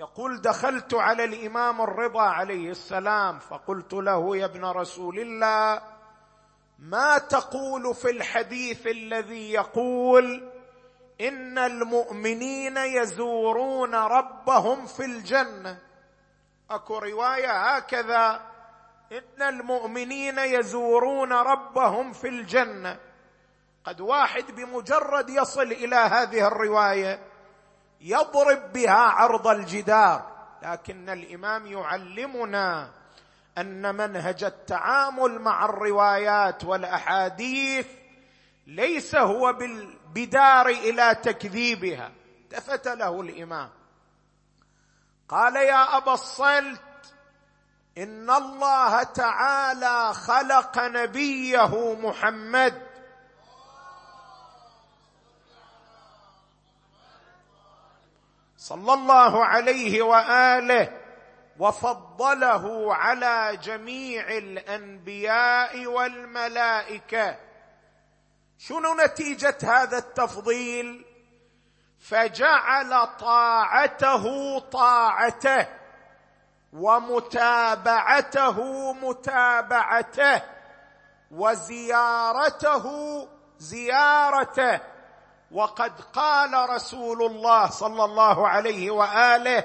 يقول 0.02 0.42
دخلت 0.42 0.94
على 0.94 1.24
الإمام 1.24 1.82
الرضا 1.82 2.22
عليه 2.22 2.70
السلام 2.72 3.40
فقلت 3.40 3.94
له 3.94 4.38
يا 4.38 4.46
ابن 4.46 4.66
رسول 4.66 5.20
الله 5.20 5.82
ما 6.80 7.18
تقول 7.18 7.96
في 7.96 8.10
الحديث 8.10 8.88
الذي 8.88 9.52
يقول 9.54 10.50
إن 11.22 11.58
المؤمنين 11.58 12.78
يزورون 12.78 13.96
ربهم 13.96 14.86
في 14.86 15.06
الجنة 15.06 15.78
أكو 16.70 16.98
رواية 16.98 17.76
هكذا 17.76 18.42
إن 19.12 19.42
المؤمنين 19.42 20.38
يزورون 20.40 21.34
ربهم 21.34 22.14
في 22.14 22.28
الجنة 22.28 23.00
قد 23.86 24.02
واحد 24.02 24.52
بمجرد 24.52 25.30
يصل 25.30 25.72
إلى 25.72 25.96
هذه 25.96 26.48
الرواية. 26.48 27.31
يضرب 28.02 28.74
بها 28.74 29.00
عرض 29.00 29.48
الجدار. 29.48 30.32
لكن 30.64 31.10
الإمام 31.10 31.68
يعلمنا 31.68 32.90
أن 33.58 33.96
منهج 33.96 34.44
التعامل 34.44 35.40
مع 35.40 35.66
الروايات 35.66 36.66
والأحاديث 36.66 37.88
ليس 38.68 39.16
هو 39.16 39.54
بالبدار 39.54 40.68
إلى 40.68 41.16
تكذيبها. 41.16 42.12
التفت 42.42 42.88
له 42.88 43.22
الإمام. 43.22 43.70
قال 45.30 45.56
يا 45.56 45.98
أبا 45.98 46.14
الصلت 46.14 46.82
إن 47.98 48.30
الله 48.30 49.04
تعالى 49.04 50.14
خلق 50.14 50.80
نبيه 50.80 51.96
محمد. 52.02 52.91
صلى 58.62 58.94
الله 58.94 59.46
عليه 59.46 60.02
وآله 60.02 60.90
وفضله 61.60 62.96
على 62.96 63.58
جميع 63.64 64.28
الأنبياء 64.28 65.86
والملائكة. 65.86 67.38
شنو 68.58 68.94
نتيجة 68.94 69.58
هذا 69.64 69.98
التفضيل؟ 69.98 71.06
فجعل 72.00 73.08
طاعته 73.20 74.60
طاعته 74.60 75.68
ومتابعته 76.74 78.58
متابعته 78.94 80.42
وزيارته 81.32 82.86
زيارته. 83.58 84.91
وقد 85.52 85.92
قال 86.14 86.70
رسول 86.70 87.24
الله 87.24 87.70
صلى 87.70 88.06
الله 88.06 88.48
عليه 88.48 88.92
وآله 88.92 89.64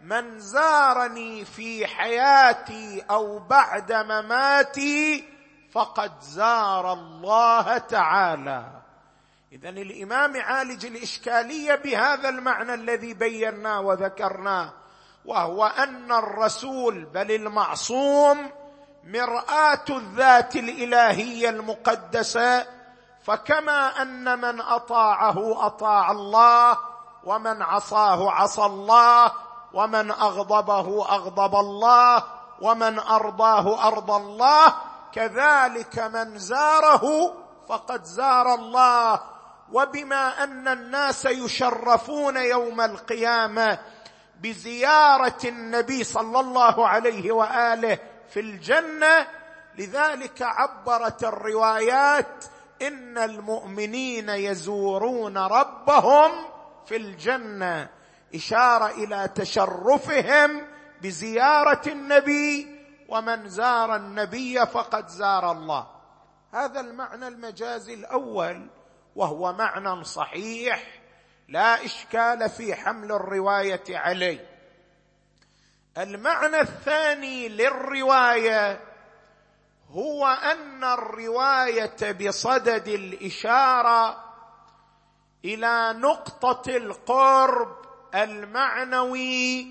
من 0.00 0.38
زارني 0.38 1.44
في 1.44 1.86
حياتي 1.86 3.04
أو 3.10 3.38
بعد 3.38 3.92
مماتي 3.92 5.24
فقد 5.72 6.12
زار 6.20 6.92
الله 6.92 7.78
تعالى. 7.78 8.82
اذا 9.52 9.68
الإمام 9.68 10.40
عالج 10.40 10.86
الإشكالية 10.86 11.74
بهذا 11.74 12.28
المعنى 12.28 12.74
الذي 12.74 13.14
بيناه 13.14 13.80
وذكرناه 13.80 14.72
وهو 15.24 15.66
أن 15.66 16.12
الرسول 16.12 17.04
بل 17.04 17.30
المعصوم 17.30 18.50
مرآة 19.04 19.84
الذات 19.90 20.56
الإلهية 20.56 21.48
المقدسة 21.48 22.66
فكما 23.24 24.02
أن 24.02 24.38
من 24.40 24.60
أطاعه 24.60 25.66
أطاع 25.66 26.10
الله 26.10 26.78
ومن 27.24 27.62
عصاه 27.62 28.30
عصى 28.30 28.62
الله 28.62 29.32
ومن 29.72 30.10
أغضبه 30.10 31.08
أغضب 31.08 31.54
الله 31.54 32.24
ومن 32.60 32.98
أرضاه 32.98 33.86
ارضى 33.88 34.16
الله 34.16 34.74
كذلك 35.12 35.98
من 35.98 36.38
زاره 36.38 37.34
فقد 37.68 38.04
زار 38.04 38.54
الله. 38.54 39.20
وبما 39.72 40.44
أن 40.44 40.68
الناس 40.68 41.24
يشرفون 41.24 42.36
يوم 42.36 42.80
القيامة 42.80 43.78
بزيارة 44.40 45.38
النبي 45.44 46.04
صلى 46.04 46.40
الله 46.40 46.88
عليه 46.88 47.32
وآله 47.32 47.98
في 48.30 48.40
الجنة 48.40 49.26
لذلك 49.78 50.42
عبرت 50.42 51.24
الروايات 51.24 52.44
إن 52.82 53.18
المؤمنين 53.18 54.28
يزورون 54.28 55.38
ربهم 55.38 56.30
في 56.86 56.96
الجنة. 56.96 57.88
إشارة 58.34 58.90
إلى 58.90 59.28
تشرفهم 59.34 60.66
بزيارة 61.02 61.82
النبي 61.86 62.80
ومن 63.08 63.48
زار 63.48 63.96
النبي 63.96 64.66
فقد 64.66 65.08
زار 65.08 65.52
الله. 65.52 65.86
هذا 66.52 66.80
المعنى 66.80 67.28
المجازي 67.28 67.94
الأول 67.94 68.70
وهو 69.16 69.52
معنى 69.52 70.04
صحيح. 70.04 71.00
لا 71.48 71.84
إشكال 71.84 72.50
في 72.50 72.74
حمل 72.74 73.12
الرواية 73.12 73.84
عليه. 73.90 74.46
المعنى 75.98 76.60
الثاني 76.60 77.48
للرواية 77.48 78.91
هو 79.92 80.26
أن 80.26 80.84
الرواية 80.84 82.12
بصدد 82.12 82.88
الإشارة 82.88 84.24
إلى 85.44 85.92
نقطة 85.98 86.76
القرب 86.76 87.76
المعنوي 88.14 89.66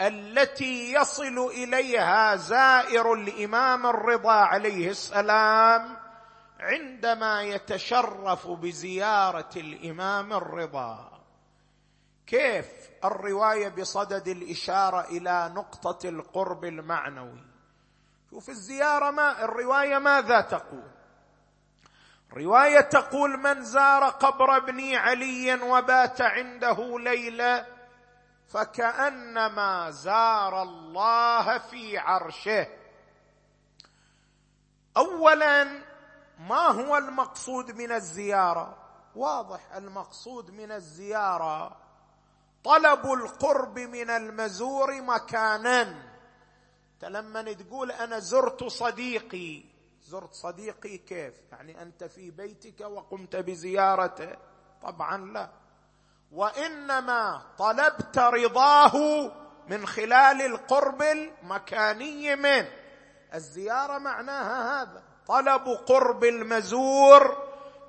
التي 0.00 0.92
يصل 0.92 1.38
إليها 1.38 2.36
زائر 2.36 3.12
الإمام 3.12 3.86
الرضا 3.86 4.32
عليه 4.32 4.90
السلام 4.90 5.96
عندما 6.60 7.42
يتشرف 7.42 8.46
بزيارة 8.48 9.50
الإمام 9.56 10.32
الرضا. 10.32 11.10
كيف 12.26 12.66
الرواية 13.04 13.68
بصدد 13.68 14.28
الإشارة 14.28 15.00
إلى 15.00 15.52
نقطة 15.54 16.08
القرب 16.08 16.64
المعنوي؟ 16.64 17.53
شوف 18.34 18.48
الزيارة 18.48 19.10
ما 19.10 19.44
الرواية 19.44 19.98
ماذا 19.98 20.40
تقول؟ 20.40 20.90
رواية 22.32 22.80
تقول 22.80 23.30
من 23.40 23.64
زار 23.64 24.04
قبر 24.04 24.56
ابن 24.56 24.94
علي 24.94 25.54
وبات 25.62 26.20
عنده 26.20 26.98
ليلة 26.98 27.66
فكأنما 28.48 29.90
زار 29.90 30.62
الله 30.62 31.58
في 31.58 31.98
عرشه. 31.98 32.66
اولا 34.96 35.82
ما 36.38 36.66
هو 36.66 36.96
المقصود 36.96 37.70
من 37.70 37.92
الزيارة؟ 37.92 38.76
واضح 39.16 39.72
المقصود 39.74 40.50
من 40.50 40.72
الزيارة 40.72 41.76
طلب 42.64 43.06
القرب 43.06 43.78
من 43.78 44.10
المزور 44.10 45.02
مكانا. 45.02 46.13
لما 47.02 47.52
تقول 47.52 47.92
أنا 47.92 48.18
زرت 48.18 48.64
صديقي 48.64 49.62
زرت 50.02 50.34
صديقي 50.34 50.98
كيف؟ 50.98 51.34
يعني 51.52 51.82
أنت 51.82 52.04
في 52.04 52.30
بيتك 52.30 52.80
وقمت 52.80 53.36
بزيارته؟ 53.36 54.36
طبعا 54.82 55.32
لا. 55.32 55.50
وإنما 56.32 57.42
طلبت 57.58 58.18
رضاه 58.18 58.96
من 59.68 59.86
خلال 59.86 60.42
القرب 60.42 61.02
المكاني 61.02 62.36
منه 62.36 62.68
الزيارة 63.34 63.98
معناها 63.98 64.82
هذا 64.82 65.02
طلب 65.26 65.68
قرب 65.68 66.24
المزور 66.24 67.36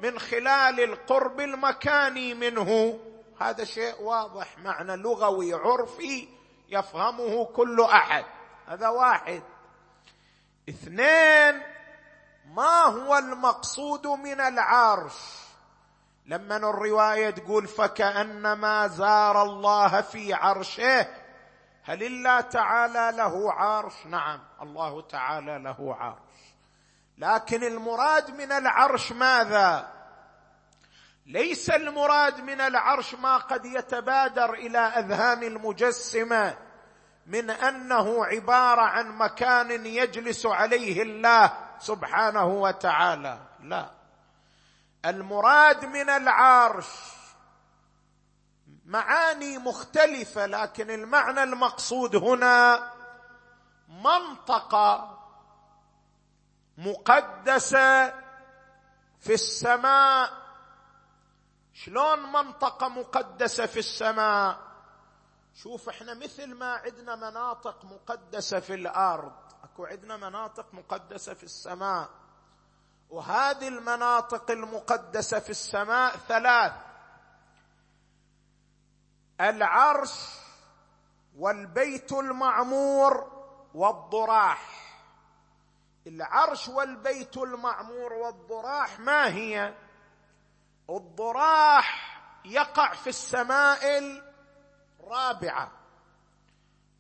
من 0.02 0.20
خلال 0.20 0.80
القرب 0.84 1.40
المكاني 1.40 2.34
منه. 2.34 3.00
هذا 3.42 3.64
شيء 3.64 4.02
واضح 4.02 4.58
معنى 4.58 4.96
لغوي 4.96 5.54
عرفي 5.54 6.28
يفهمه 6.70 7.46
كل 7.46 7.82
أحد. 7.82 8.26
هذا 8.68 8.88
واحد. 8.88 9.44
اثنين 10.70 11.62
ما 12.46 12.84
هو 12.84 13.18
المقصود 13.18 14.08
من 14.08 14.42
العرش؟ 14.42 15.46
لما 16.26 16.58
الرواية 16.58 17.30
تقول 17.30 17.68
فكأنما 17.68 18.88
زار 18.88 19.44
الله 19.44 20.02
في 20.02 20.34
عرشه 20.34 21.08
هل 21.84 22.04
الله 22.04 22.42
تعالى 22.42 23.18
له 23.18 23.54
عرش؟ 23.54 24.06
نعم 24.06 24.40
الله 24.62 25.02
تعالى 25.02 25.60
له 25.60 25.96
عرش. 26.00 26.56
لكن 27.18 27.64
المراد 27.64 28.32
من 28.32 28.52
العرش 28.52 29.12
ماذا؟ 29.12 29.92
ليس 31.26 31.70
المراد 31.70 32.42
من 32.42 32.62
العرش 32.62 33.16
ما 33.16 33.38
قد 33.38 33.66
يتبادر 33.66 34.54
إلى 34.54 34.78
أذهان 34.78 35.44
المجسمة. 35.44 36.65
من 37.26 37.50
أنه 37.50 38.26
عبارة 38.26 38.82
عن 38.82 39.10
مكان 39.10 39.86
يجلس 39.86 40.46
عليه 40.46 41.02
الله 41.02 41.58
سبحانه 41.80 42.46
وتعالى. 42.46 43.40
لا. 43.60 43.92
المراد 45.06 45.86
من 45.86 46.10
العرش. 46.10 46.88
معاني 48.86 49.58
مختلفة 49.58 50.46
لكن 50.46 50.92
المعنى 50.92 51.44
المقصود 51.44 52.16
هنا 52.16 52.92
منطقه 53.90 55.20
مقدسه 56.78 58.10
في 59.20 59.34
السماء. 59.34 60.46
شلون 61.74 62.20
منطقه 62.32 62.90
مقدسه 62.90 63.66
في 63.66 63.80
السماء؟ 63.80 64.65
شوف 65.56 65.90
إحنا 65.90 66.14
مثل 66.14 66.54
ما 66.56 66.74
عندنا 66.74 67.16
مناطق 67.16 67.86
مقدسة 67.86 68.60
في 68.60 68.74
الأرض 68.74 69.34
أكو 69.64 69.86
عندنا 69.86 70.18
مناطق 70.18 70.74
مقدسة 70.74 71.34
في 71.34 71.44
السماء. 71.44 72.10
وهذه 73.10 73.68
المناطق 73.68 74.52
المقدسة 74.52 75.40
في 75.40 75.50
السماء 75.50 76.18
ثلاث. 76.18 76.74
العرش 79.42 80.30
والبيت 81.38 82.12
المعمور 82.12 83.32
والضراح. 83.74 84.86
العرش 86.08 86.68
والبيت 86.68 87.38
المعمور 87.38 88.14
والضراح 88.14 89.00
ما 89.00 89.28
هي؟ 89.28 89.74
الضراح 90.90 92.20
يقع 92.46 92.94
في 92.94 93.08
السماء 93.10 93.80
الرابعة. 95.06 95.72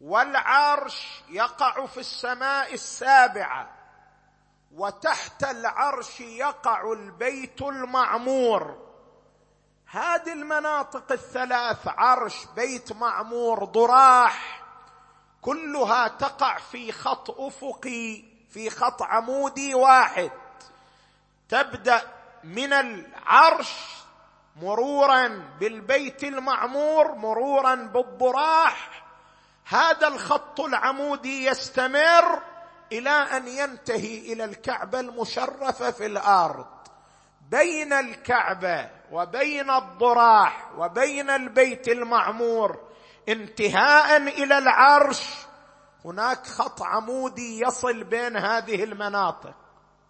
والعرش 0.01 1.23
يقع 1.29 1.85
في 1.85 1.99
السماء 1.99 2.73
السابعة. 2.73 3.69
وتحت 4.71 5.43
العرش 5.43 6.19
يقع 6.19 6.93
البيت 6.93 7.61
المعمور. 7.61 8.85
هذه 9.85 10.33
المناطق 10.33 11.11
الثلاث 11.11 11.87
عرش 11.87 12.45
بيت 12.55 12.93
معمور 12.93 13.65
ضراح 13.65 14.63
كلها 15.41 16.07
تقع 16.07 16.57
في 16.57 16.91
خط 16.91 17.31
أفقي 17.31 18.23
في 18.49 18.69
خط 18.69 19.01
عمودي 19.01 19.75
واحد. 19.75 20.31
تبدأ 21.49 22.01
من 22.43 22.73
العرش 22.73 24.04
مرورا 24.55 25.41
بالبيت 25.59 26.23
المعمور 26.23 27.15
مرورا 27.15 27.75
بالضراح. 27.75 29.05
هذا 29.67 30.07
الخط 30.07 30.59
العمودي 30.61 31.45
يستمر 31.45 32.41
إلى 32.91 33.09
أن 33.09 33.47
ينتهي 33.47 34.33
إلى 34.33 34.45
الكعبة 34.45 34.99
المشرفة 34.99 35.91
في 35.91 36.05
الأرض. 36.05 36.65
بين 37.49 37.93
الكعبة 37.93 38.89
وبين 39.11 39.69
الضراح 39.69 40.71
وبين 40.77 41.29
البيت 41.29 41.87
المعمور 41.87 42.79
انتهاء 43.29 44.17
إلى 44.17 44.57
العرش. 44.57 45.33
هناك 46.05 46.47
خط 46.47 46.81
عمودي 46.81 47.59
يصل 47.59 48.03
بين 48.03 48.37
هذه 48.37 48.83
المناطق. 48.83 49.53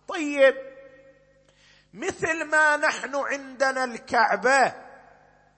طيب 0.08 0.74
مثل 1.95 2.43
ما 2.51 2.77
نحن 2.77 3.15
عندنا 3.15 3.84
الكعبة 3.84 4.73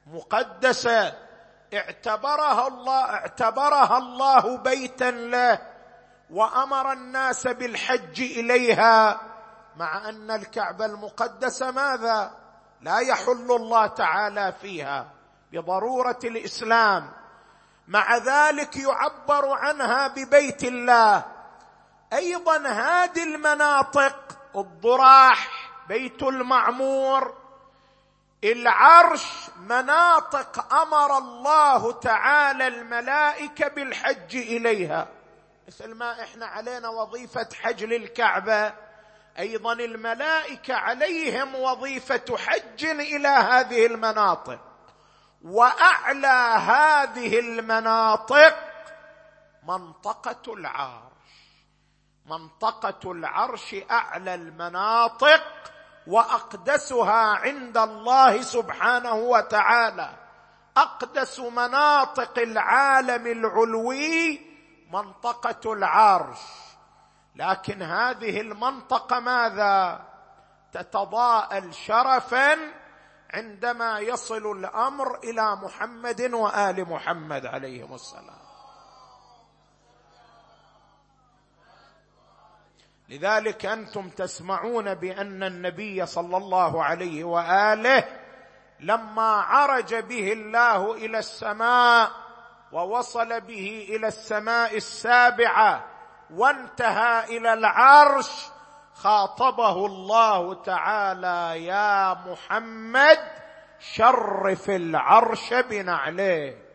مقدسة. 0.07 1.13
اعتبرها 1.73 2.67
الله 2.67 3.03
اعتبرها 3.03 3.97
الله 3.97 4.57
بيتا 4.57 5.11
له 5.11 5.59
وأمر 6.29 6.91
الناس 6.91 7.47
بالحج 7.47 8.21
إليها. 8.21 9.21
مع 9.75 10.09
أن 10.09 10.31
الكعبة 10.31 10.85
المقدسة 10.85 11.71
ماذا؟ 11.71 12.31
لا 12.81 12.99
يحل 12.99 13.51
الله 13.51 13.87
تعالى 13.87 14.53
فيها 14.61 15.07
بضرورة 15.51 16.19
الإسلام. 16.23 17.11
مع 17.87 18.17
ذلك 18.17 18.77
يعبر 18.77 19.49
عنها 19.49 20.07
ببيت 20.07 20.63
الله. 20.63 21.25
أيضا 22.13 22.57
هذه 22.57 23.23
المناطق 23.23 24.37
الضراح 24.55 25.66
بيت 25.87 26.23
المعمور. 26.23 27.37
العرش 28.43 29.49
مناطق 29.59 30.73
أمر 30.73 31.17
الله 31.17 31.91
تعالى 31.91 32.67
الملائكة 32.67 33.67
بالحج 33.67 34.35
إليها. 34.35 35.07
مثل 35.67 35.93
ما 35.95 36.23
إحنا 36.23 36.45
علينا 36.45 36.89
وظيفة 36.89 37.49
حج 37.61 37.83
للكعبة 37.83 38.73
أيضا 39.39 39.73
الملائكة 39.73 40.73
عليهم 40.73 41.55
وظيفة 41.55 42.37
حج 42.37 42.85
إلى 42.85 43.27
هذه 43.27 43.85
المناطق. 43.85 44.59
وأعلى 45.43 46.57
هذه 46.67 47.39
المناطق 47.39 48.57
منطقة 49.63 50.53
العرش. 50.53 51.07
منطقة 52.25 53.11
العرش 53.11 53.75
أعلى 53.91 54.35
المناطق 54.35 55.43
وأقدسها 56.07 57.35
عند 57.35 57.77
الله 57.77 58.41
سبحانه 58.41 59.13
وتعالى. 59.13 60.09
أقدس 60.77 61.39
مناطق 61.39 62.39
العالم 62.39 63.27
العلوي 63.27 64.41
منطقة 64.91 65.73
العرش. 65.73 66.39
لكن 67.35 67.81
هذه 67.81 68.41
المنطقة 68.41 69.19
ماذا؟ 69.19 70.07
تتضاءل 70.71 71.73
شرفا 71.73 72.57
عندما 73.33 73.99
يصل 73.99 74.51
الأمر 74.51 75.19
إلى 75.23 75.55
محمد 75.55 76.33
وآل 76.33 76.89
محمد 76.89 77.45
عليهم 77.45 77.93
السلام. 77.93 78.46
لذلك 83.09 83.65
أنتم 83.65 84.09
تسمعون 84.09 84.93
بأن 84.93 85.43
النبي 85.43 86.05
صلى 86.05 86.37
الله 86.37 86.83
عليه 86.83 87.23
وآله 87.23 88.03
لما 88.79 89.31
عرج 89.41 89.95
به 89.95 90.33
الله 90.33 90.93
إلى 90.93 91.19
السماء 91.19 92.11
ووصل 92.71 93.41
به 93.41 93.87
إلى 93.89 94.07
السماء 94.07 94.75
السابعة 94.77 95.85
وانتهى 96.33 97.37
إلى 97.37 97.53
العرش 97.53 98.47
خاطبه 98.93 99.85
الله 99.85 100.63
تعالى 100.63 101.65
يا 101.65 102.13
محمد 102.13 103.19
شرف 103.79 104.69
العرش 104.69 105.53
بنعليك. 105.53 106.66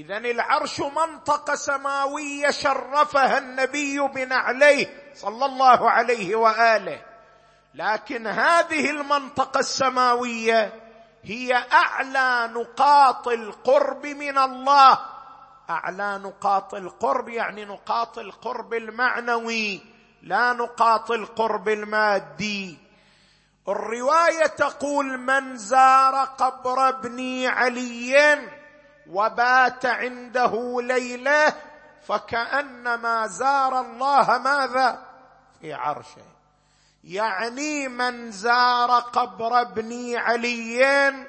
اذا 0.00 0.16
العرش 0.16 0.80
منطقه 0.80 1.54
سماويه 1.54 2.50
شرفها 2.50 3.38
النبي 3.38 4.00
بنعليه 4.00 5.12
صلى 5.14 5.46
الله 5.46 5.90
عليه 5.90 6.36
وآله. 6.36 7.02
لكن 7.74 8.26
هذه 8.26 8.90
المنطقة 8.90 9.60
السماوية 9.60 10.72
هي 11.22 11.54
أعلى 11.72 12.50
نقاط 12.52 13.28
القرب 13.28 14.06
من 14.06 14.38
الله. 14.38 14.98
أعلى 15.70 16.18
نقاط 16.18 16.74
القرب 16.74 17.28
يعني 17.28 17.64
نقاط 17.64 18.18
القرب 18.18 18.74
المعنوي 18.74 19.80
لا 20.22 20.52
نقاط 20.52 21.10
القرب 21.10 21.68
المادي. 21.68 22.78
الرواية 23.68 24.46
تقول 24.46 25.18
من 25.18 25.56
زار 25.56 26.24
قبر 26.24 26.88
ابن 26.88 27.46
علي 27.46 28.59
وبات 29.10 29.86
عنده 29.86 30.76
ليلة 30.82 31.52
فكأنما 32.08 33.26
زار 33.26 33.80
الله 33.80 34.38
ماذا؟ 34.38 35.06
في 35.60 35.72
عرشه. 35.72 36.22
يعني 37.04 37.88
من 37.88 38.30
زار 38.30 38.90
قبر 38.90 39.60
ابن 39.60 40.16
علي 40.16 41.26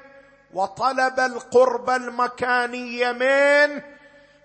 وطلب 0.54 1.20
القرب 1.20 1.90
المكاني 1.90 3.12
منه 3.12 3.82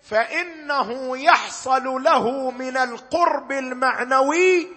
فإنه 0.03 1.17
يحصل 1.17 1.83
له 2.03 2.51
من 2.51 2.77
القرب 2.77 3.51
المعنوي 3.51 4.67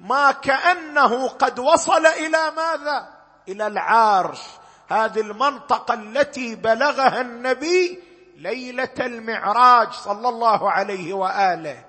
ما 0.00 0.32
كأنه 0.32 1.28
قد 1.28 1.58
وصل 1.58 2.06
إلى 2.06 2.50
ماذا؟ 2.56 3.08
إلى 3.48 3.66
العرش. 3.66 4.40
هذه 4.88 5.20
المنطقة 5.20 5.94
التي 5.94 6.54
بلغها 6.54 7.20
النبي 7.20 8.02
ليلة 8.36 8.94
المعراج 9.00 9.92
صلى 9.92 10.28
الله 10.28 10.70
عليه 10.70 11.14
وآله. 11.14 11.84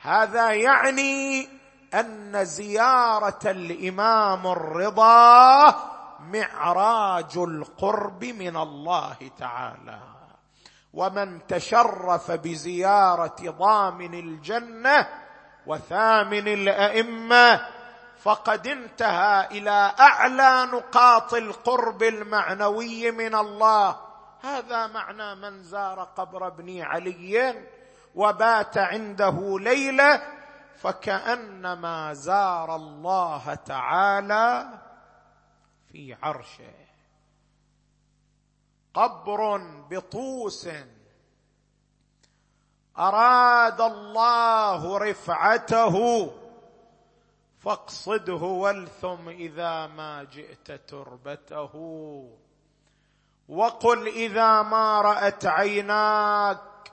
هذا 0.00 0.50
يعني 0.50 1.48
أن 1.94 2.44
زيارة 2.44 3.38
الإمام 3.44 4.46
الرضا 4.46 5.74
معراج 6.20 7.36
القرب 7.38 8.24
من 8.24 8.56
الله 8.56 9.16
تعالى. 9.38 9.98
ومن 10.94 11.46
تشرف 11.46 12.30
بزيارة 12.30 13.36
ضامن 13.42 14.14
الجنة 14.14 15.08
وثامن 15.66 16.48
الأئمة 16.48 17.60
فقد 18.22 18.66
انتهى 18.66 19.46
إلى 19.46 19.94
أعلى 20.00 20.70
نقاط 20.72 21.34
القرب 21.34 22.02
المعنوي 22.02 23.10
من 23.10 23.34
الله. 23.34 23.96
هذا 24.40 24.86
معنى 24.86 25.34
من 25.34 25.62
زار 25.62 26.04
قبر 26.04 26.46
ابن 26.46 26.80
علي 26.80 27.64
وبات 28.14 28.78
عنده 28.78 29.58
ليلة 29.60 30.22
فكأنما 30.76 32.12
زار 32.12 32.76
الله 32.76 33.54
تعالى 33.54 34.68
في 35.92 36.16
عرشه. 36.22 36.74
قبر 38.94 39.58
بطوس. 39.90 40.68
أراد 42.98 43.80
الله 43.80 44.98
رفعته. 44.98 45.94
فاقصده 47.58 48.42
والثم 48.42 49.28
إذا 49.28 49.86
ما 49.86 50.24
جئت 50.24 50.72
تربته. 50.72 51.74
وقل 53.48 54.08
إذا 54.08 54.62
ما 54.62 55.00
رأت 55.00 55.46
عيناك 55.46 56.92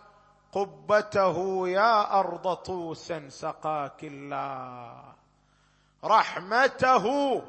قبته 0.51 1.67
يا 1.67 2.19
أرض 2.19 2.53
طوس 2.53 3.13
سقاك 3.27 4.03
الله. 4.03 5.13
رحمته 6.03 7.41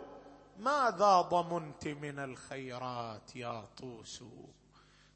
ماذا 0.59 1.21
ضمنت 1.21 1.89
من 1.89 2.19
الخيرات 2.19 3.37
يا 3.37 3.65
طوس؟ 3.77 4.25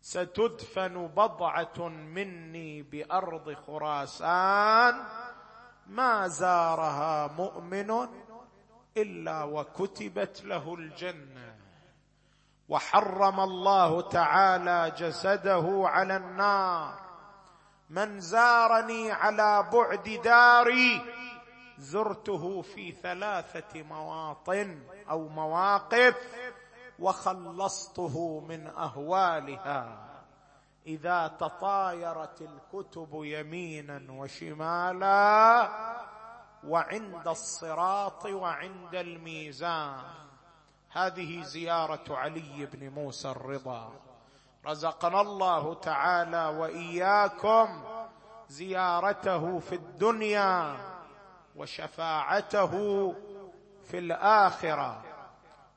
ستدفن 0.03 1.07
بضعة 1.07 1.89
مني 1.89 2.83
بأرض 2.83 3.55
خراسان. 3.55 5.05
ما 5.91 6.29
زارها 6.29 7.27
مؤمن 7.27 8.09
إلا 8.97 9.43
وكتبت 9.43 10.45
له 10.45 10.75
الجنة. 10.75 11.55
وحرم 12.69 13.41
الله 13.41 14.01
تعالى 14.01 14.93
جسده 14.99 15.83
على 15.85 16.17
النار. 16.17 16.95
من 17.91 18.21
زارني 18.21 19.13
على 19.13 19.69
بعد 19.73 20.21
داري 20.25 21.03
زرته 21.79 22.63
في 22.63 22.93
ثلاثة 22.93 23.83
مواطن 23.83 24.83
أو 25.11 25.29
مواقف 25.29 26.17
وخلصته 26.99 28.41
من 28.49 28.67
أهوالها. 28.67 30.10
إذا 30.87 31.27
تطايرت 31.27 32.43
الكتب 32.43 33.09
يمينا 33.13 34.13
وشمالا 34.13 35.69
وعند 36.65 37.29
الصراط 37.29 38.27
وعند 38.27 38.95
الميزان. 38.95 40.01
هذه 40.93 41.43
زيارة 41.43 42.17
علي 42.17 42.69
بن 42.73 42.89
موسى 42.89 43.31
الرضا. 43.31 43.93
رزقنا 44.67 45.21
الله 45.21 45.75
تعالى 45.75 46.59
وإياكم 46.59 47.83
زيارته 48.49 49.59
في 49.59 49.75
الدنيا 49.75 50.77
وشفاعته 51.57 53.15
في 53.85 53.99
الآخرة. 53.99 55.03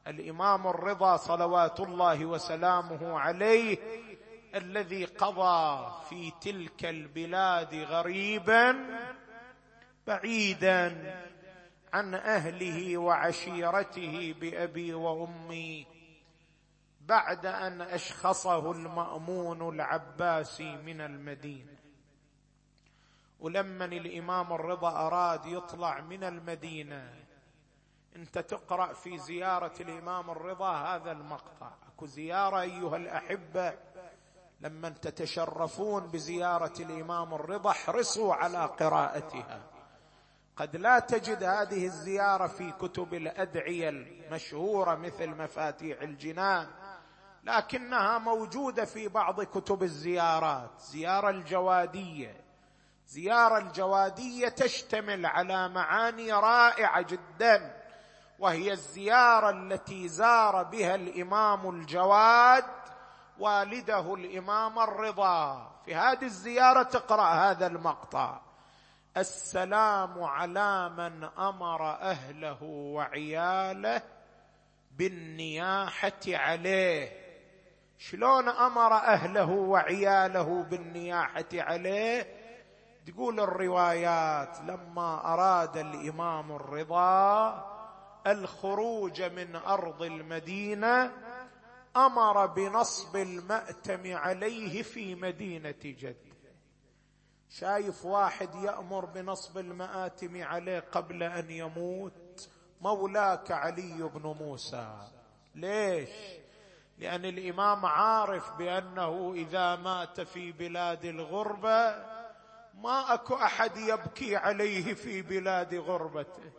الإمام 0.07 0.67
الرضا 0.67 1.17
صلوات 1.17 1.79
الله 1.79 2.25
وسلامه 2.25 3.19
عليه 3.19 3.77
الذي 4.55 5.05
قضى 5.05 5.91
في 6.09 6.31
تلك 6.41 6.85
البلاد 6.85 7.75
غريبا 7.75 8.85
بعيدا 10.07 11.15
عن 11.93 12.15
أهله 12.15 12.97
وعشيرته 12.97 14.35
بأبي 14.41 14.93
وأمي 14.93 15.87
بعد 17.01 17.45
أن 17.45 17.81
أشخصه 17.81 18.71
المأمون 18.71 19.75
العباسي 19.75 20.75
من 20.75 21.01
المدينة. 21.01 21.73
ولما 23.39 23.85
الإمام 23.85 24.53
الرضا 24.53 24.89
أراد 25.07 25.45
يطلع 25.45 26.01
من 26.01 26.23
المدينة 26.23 27.13
أنت 28.15 28.37
تقرأ 28.39 28.93
في 28.93 29.17
زيارة 29.17 29.73
الإمام 29.79 30.29
الرضا 30.29 30.71
هذا 30.71 31.11
المقطع. 31.11 31.71
أكو 31.87 32.05
زيارة 32.05 32.61
أيها 32.61 32.97
الأحبة. 32.97 33.73
لما 34.63 34.89
تتشرفون 34.89 36.07
بزيارة 36.07 36.73
الإمام 36.79 37.33
الرضا 37.33 37.69
احرصوا 37.71 38.33
على 38.33 38.65
قراءتها. 38.65 39.61
قد 40.57 40.75
لا 40.75 40.99
تجد 40.99 41.43
هذه 41.43 41.85
الزيارة 41.85 42.47
في 42.47 42.71
كتب 42.71 43.13
الأدعية 43.13 43.89
المشهورة 43.89 44.95
مثل 44.95 45.29
مفاتيح 45.29 46.01
الجنان 46.01 46.67
لكنها 47.43 48.17
موجودة 48.17 48.85
في 48.85 49.07
بعض 49.07 49.41
كتب 49.43 49.83
الزيارات. 49.83 50.79
زيارة 50.79 51.29
الجوادية. 51.29 52.43
زيارة 53.07 53.57
الجوادية 53.57 54.49
تشتمل 54.49 55.25
على 55.25 55.69
معاني 55.69 56.31
رائعة 56.31 57.01
جدا 57.01 57.83
وهي 58.39 58.71
الزيارة 58.71 59.49
التي 59.49 60.07
زار 60.07 60.63
بها 60.63 60.95
الإمام 60.95 61.69
الجواد 61.69 62.82
والده 63.43 64.13
الإمام 64.13 64.79
الرضا. 64.79 65.71
في 65.85 65.95
هذه 65.95 66.23
الزيارة 66.23 66.83
تقرأ 66.83 67.33
هذا 67.33 67.67
المقطع. 67.67 68.39
السلام 69.17 70.23
على 70.23 70.89
من 70.89 71.23
أمر 71.23 71.91
أهله 71.91 72.63
وعياله 72.63 74.01
بالنياحة 74.91 76.21
عليه. 76.27 77.11
شلون 77.97 78.49
أمر 78.49 78.93
أهله 78.93 79.49
وعياله 79.49 80.63
بالنياحة 80.63 81.45
عليه؟ 81.53 82.27
تقول 83.07 83.39
الروايات 83.39 84.57
لما 84.61 85.33
أراد 85.33 85.77
الإمام 85.77 86.51
الرضا 86.51 87.65
الخروج 88.27 89.21
من 89.21 89.55
أرض 89.55 90.01
المدينة 90.01 91.11
أمر 91.97 92.45
بنصب 92.45 93.15
المأتم 93.15 94.15
عليه 94.15 94.83
في 94.83 95.15
مدينة 95.15 95.75
جده 95.83 96.33
شايف 97.49 98.05
واحد 98.05 98.55
يأمر 98.55 99.05
بنصب 99.05 99.57
المآتم 99.57 100.43
عليه 100.43 100.79
قبل 100.79 101.23
أن 101.23 101.51
يموت؟ 101.51 102.49
مولاك 102.81 103.51
علي 103.51 104.09
بن 104.13 104.21
موسى. 104.21 104.97
ليش؟ 105.55 106.09
لأن 106.97 107.25
الإمام 107.25 107.85
عارف 107.85 108.51
بأنه 108.57 109.33
إذا 109.33 109.75
مات 109.75 110.21
في 110.21 110.51
بلاد 110.51 111.05
الغربة 111.05 111.89
ما 112.73 113.13
أكو 113.13 113.35
أحد 113.35 113.77
يبكي 113.77 114.35
عليه 114.35 114.93
في 114.93 115.21
بلاد 115.21 115.75
غربته. 115.75 116.51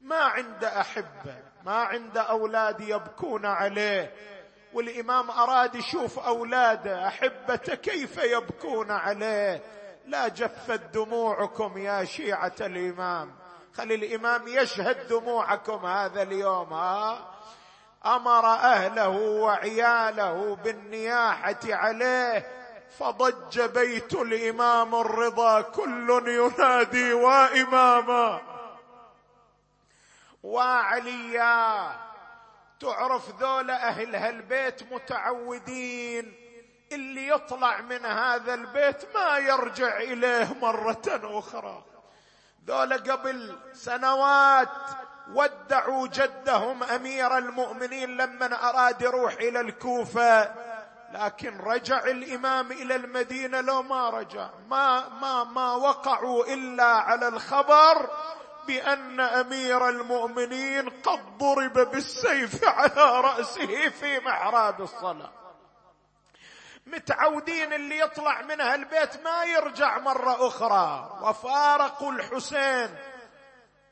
ما 0.00 0.16
عنده 0.16 0.80
أحبة 0.80 1.42
ما 1.64 1.74
عنده 1.74 2.20
أولاد 2.22 2.80
يبكون 2.80 3.46
عليه. 3.46 4.14
والإمام 4.74 5.30
أراد 5.30 5.74
يشوف 5.74 6.18
أولاده 6.18 7.08
أحبته 7.08 7.74
كيف 7.74 8.18
يبكون 8.18 8.90
عليه؟ 8.90 9.62
لا 10.06 10.28
جفت 10.28 10.80
دموعكم 10.94 11.78
يا 11.78 12.04
شيعة 12.04 12.54
الإمام. 12.60 13.34
خلي 13.74 13.94
الإمام 13.94 14.48
يشهد 14.48 15.08
دموعكم 15.08 15.86
هذا 15.86 16.22
اليوم 16.22 16.72
ها؟ 16.72 17.28
أمر 18.06 18.46
أهله 18.46 19.08
وعياله 19.08 20.56
بالنياحة 20.64 21.60
عليه 21.64 22.46
فضج 22.98 23.60
بيت 23.60 24.14
الإمام 24.14 24.94
الرضا 24.94 25.60
كل 25.60 26.22
ينادي 26.26 27.12
وإماما. 27.12 28.40
وعليا 30.42 31.92
تعرف 32.82 33.40
ذولا 33.40 33.88
أهل 33.88 34.16
هالبيت 34.16 34.92
متعودين. 34.92 36.34
اللي 36.92 37.28
يطلع 37.28 37.80
من 37.80 38.06
هذا 38.06 38.54
البيت 38.54 39.14
ما 39.14 39.38
يرجع 39.38 39.96
إليه 39.96 40.54
مرة 40.62 41.02
أخرى. 41.06 41.84
ذولا 42.66 42.96
قبل 42.96 43.58
سنوات 43.72 44.68
ودعوا 45.34 46.06
جدهم 46.06 46.82
أمير 46.82 47.38
المؤمنين 47.38 48.16
لما 48.16 48.68
أراد 48.68 49.02
يروح 49.02 49.32
إلى 49.32 49.60
الكوفة 49.60 50.54
لكن 51.12 51.58
رجع 51.58 52.04
الإمام 52.04 52.72
إلى 52.72 52.96
المدينة 52.96 53.60
لو 53.60 53.82
ما 53.82 54.10
رجع. 54.10 54.48
ما 54.68 55.08
ما 55.08 55.44
ما 55.44 55.74
وقعوا 55.74 56.44
إلا 56.44 56.84
على 56.84 57.28
الخبر 57.28 58.10
بان 58.66 59.20
أمير 59.20 59.88
المؤمنين 59.88 60.88
قد 60.88 61.38
ضرب 61.38 61.72
بالسيف 61.90 62.64
على 62.64 63.20
رأسه 63.20 63.88
في 63.88 64.18
محراب 64.18 64.80
الصلاة. 64.80 65.32
متعودين 66.86 67.72
اللي 67.72 67.98
يطلع 67.98 68.42
من 68.42 68.60
هالبيت 68.60 69.24
ما 69.24 69.44
يرجع 69.44 69.98
مرة 69.98 70.48
أخرى. 70.48 71.18
وفارقوا 71.22 72.12
الحسين. 72.12 72.96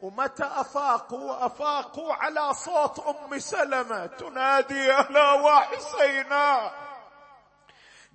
ومتى 0.00 0.44
أفاقوا؟ 0.44 1.46
أفاقوا 1.46 2.14
على 2.14 2.54
صوت 2.54 2.98
أم 2.98 3.38
سلمة. 3.38 4.06
تنادي 4.06 5.00
الا 5.00 5.32
وحسينا. 5.32 6.72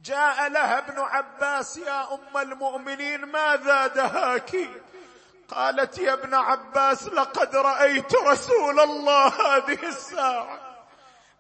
جاء 0.04 0.48
لها 0.48 0.78
ابن 0.78 1.00
عباس 1.00 1.78
يا 1.78 2.14
أم 2.14 2.38
المؤمنين 2.38 3.26
ماذا 3.26 3.88
دهاك 3.88 4.56
قالت 5.52 5.98
يا 5.98 6.14
ابن 6.14 6.34
عباس 6.34 7.08
لقد 7.08 7.56
رأيت 7.56 8.16
رسول 8.16 8.80
الله 8.80 9.28
هذه 9.28 9.88
الساعة. 9.88 10.60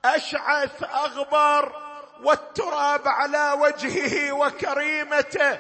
أشعث 0.05 0.83
اغبر 0.83 1.75
والتراب 2.23 3.07
على 3.07 3.51
وجهه 3.59 4.31
وكريمته. 4.31 5.57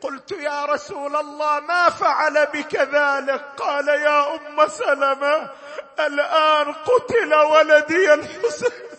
قلت 0.00 0.32
يا 0.32 0.64
رسول 0.64 1.16
الله 1.16 1.60
ما 1.60 1.90
فعل 1.90 2.46
بك 2.46 2.74
ذلك؟ 2.74 3.44
قال 3.58 3.88
يا 3.88 4.34
أم 4.36 4.68
سلمة 4.68 5.50
الآن 5.98 6.72
قتل 6.72 7.34
ولدي 7.34 8.14
الحسين. 8.14 8.90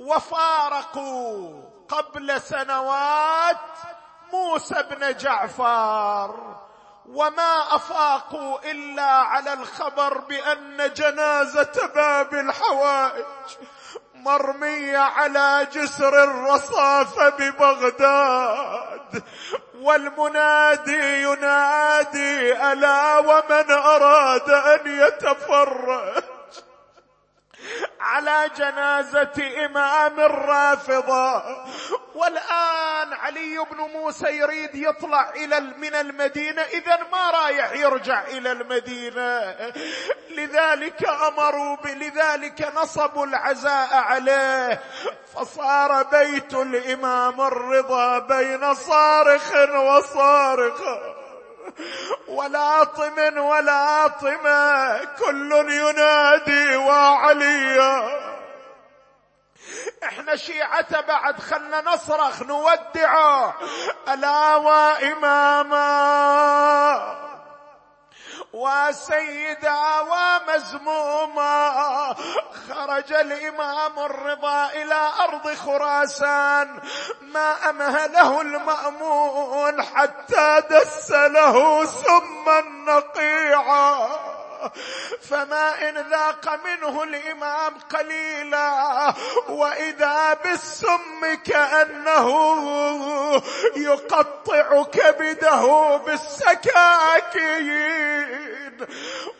وفارقوا 0.00 1.62
قبل 1.88 2.40
سنوات 2.40 3.56
موسى 4.32 4.82
بن 4.82 5.16
جعفر 5.16 6.60
وما 7.08 7.74
افاقوا 7.76 8.70
إلا 8.70 9.10
على 9.10 9.52
الخبر 9.52 10.18
بأن 10.18 10.92
جنازة 10.94 11.90
باب 11.94 12.34
الحوائج 12.34 13.24
مرمية 14.14 14.98
على 14.98 15.66
جسر 15.72 16.24
الرصافة 16.24 17.28
ببغداد 17.28 19.22
والمنادي 19.80 21.22
ينادي 21.22 22.62
ألا 22.72 23.18
ومن 23.18 23.70
أراد 23.70 24.50
أن 24.50 24.80
يتفرج؟ 24.86 26.22
على 28.00 28.50
جنازة 28.56 29.66
إمام 29.66 30.20
الرافضة. 30.20 31.42
والآن 32.14 33.12
علي 33.12 33.58
بن 33.70 33.76
موسى 33.76 34.26
يريد 34.26 34.74
يطلع 34.74 35.30
إلى 35.30 35.60
من 35.60 35.94
المدينة. 35.94 36.62
إذا 36.62 36.98
ما 37.12 37.30
رايح 37.30 37.72
يرجع 37.72 38.24
إلى 38.24 38.52
المدينة. 38.52 39.56
لذلك 40.30 41.08
أمروا 41.08 41.76
لذلك 41.84 42.72
نصبوا 42.76 43.26
العزاء 43.26 43.94
عليه. 43.94 44.80
فصار 45.34 46.02
بيت 46.02 46.54
الإمام 46.54 47.40
الرضا 47.40 48.18
بين 48.18 48.74
صارخ 48.74 49.52
وصارخ. 49.74 50.80
ولاطم 52.28 53.38
ولاطمة 53.38 55.04
كل 55.04 55.52
ينادي 55.70 56.76
وعليا 56.76 58.20
إحنا 60.04 60.36
شيعة 60.36 61.00
بعد 61.00 61.40
خلنا 61.40 61.80
نصرخ 61.80 62.42
نودعه 62.42 63.54
ألا 64.08 64.56
واماما 68.52 68.88
وسيدا 68.88 70.00
ومزموما 70.00 72.14
خرج 72.68 73.12
الإمام 73.12 73.98
الرضا 73.98 74.66
إلى 74.66 75.10
أرض 75.20 75.54
خراسان 75.54 76.80
ما 77.22 77.70
أمهله 77.70 78.40
المأمون 78.40 79.82
حتى 79.82 80.62
دس 80.70 81.10
له 81.10 81.84
سما 81.84 82.60
نقيعا 82.60 84.08
فما 85.30 85.88
إن 85.88 85.94
ذاق 86.10 86.60
منه 86.64 87.02
الإمام 87.02 87.78
قليلا 87.78 89.14
وإذا 89.48 90.34
بالسم 90.34 91.34
كأنه 91.44 92.30
يقطع 93.76 94.82
كبده 94.82 95.96
بالسكاكين 95.96 97.90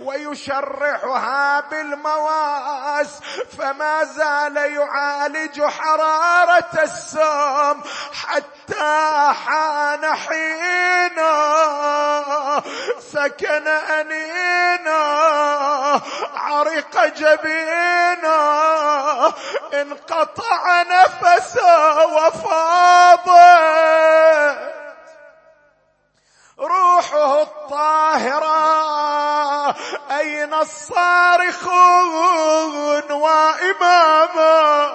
ويشرحها 0.00 1.60
بالمواس 1.60 3.20
فما 3.58 4.04
زال 4.04 4.56
يعالج 4.56 5.62
حرارة 5.62 6.70
السم 6.82 7.80
حتى 8.12 9.32
حان 9.46 10.14
حينا 10.14 11.30
سكن 13.12 13.66
أنينا 13.68 15.09
عرق 16.34 17.06
جبينا 17.06 18.36
انقطع 19.74 20.82
نفسه 20.82 22.04
وفاضت 22.06 23.30
روحه 26.58 27.42
الطاهرة 27.42 28.60
أين 30.10 30.54
الصارخون 30.54 31.52
وإماما 33.12 34.90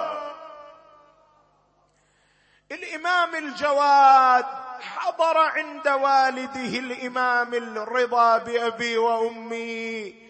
الإمام 2.72 3.34
الجواد 3.34 4.65
حضر 4.80 5.38
عند 5.38 5.88
والده 5.88 6.78
الإمام 6.78 7.54
الرضا 7.54 8.38
بأبي 8.38 8.98
وأمي. 8.98 10.26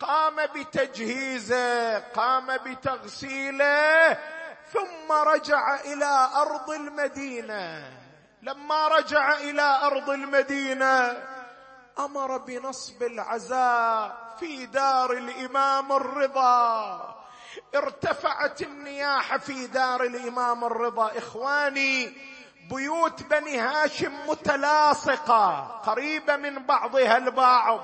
قام 0.00 0.36
بتجهيزه 0.46 1.98
قام 1.98 2.56
بتغسيله 2.56 4.18
ثم 4.72 5.12
رجع 5.12 5.80
إلى 5.80 6.28
أرض 6.36 6.70
المدينة. 6.70 7.92
لما 8.42 8.88
رجع 8.88 9.36
إلى 9.36 9.80
أرض 9.82 10.10
المدينة 10.10 11.22
أمر 11.98 12.36
بنصب 12.38 13.02
العزاء 13.02 14.36
في 14.40 14.66
دار 14.66 15.12
الإمام 15.12 15.92
الرضا. 15.92 17.14
ارتفعت 17.74 18.62
النياحة 18.62 19.38
في 19.38 19.66
دار 19.66 20.02
الإمام 20.02 20.64
الرضا. 20.64 21.18
إخواني 21.18 22.16
بيوت 22.70 23.22
بني 23.22 23.58
هاشم 23.58 24.12
متلاصقة 24.28 25.80
قريبة 25.86 26.36
من 26.36 26.66
بعضها 26.66 27.16
البعض. 27.16 27.80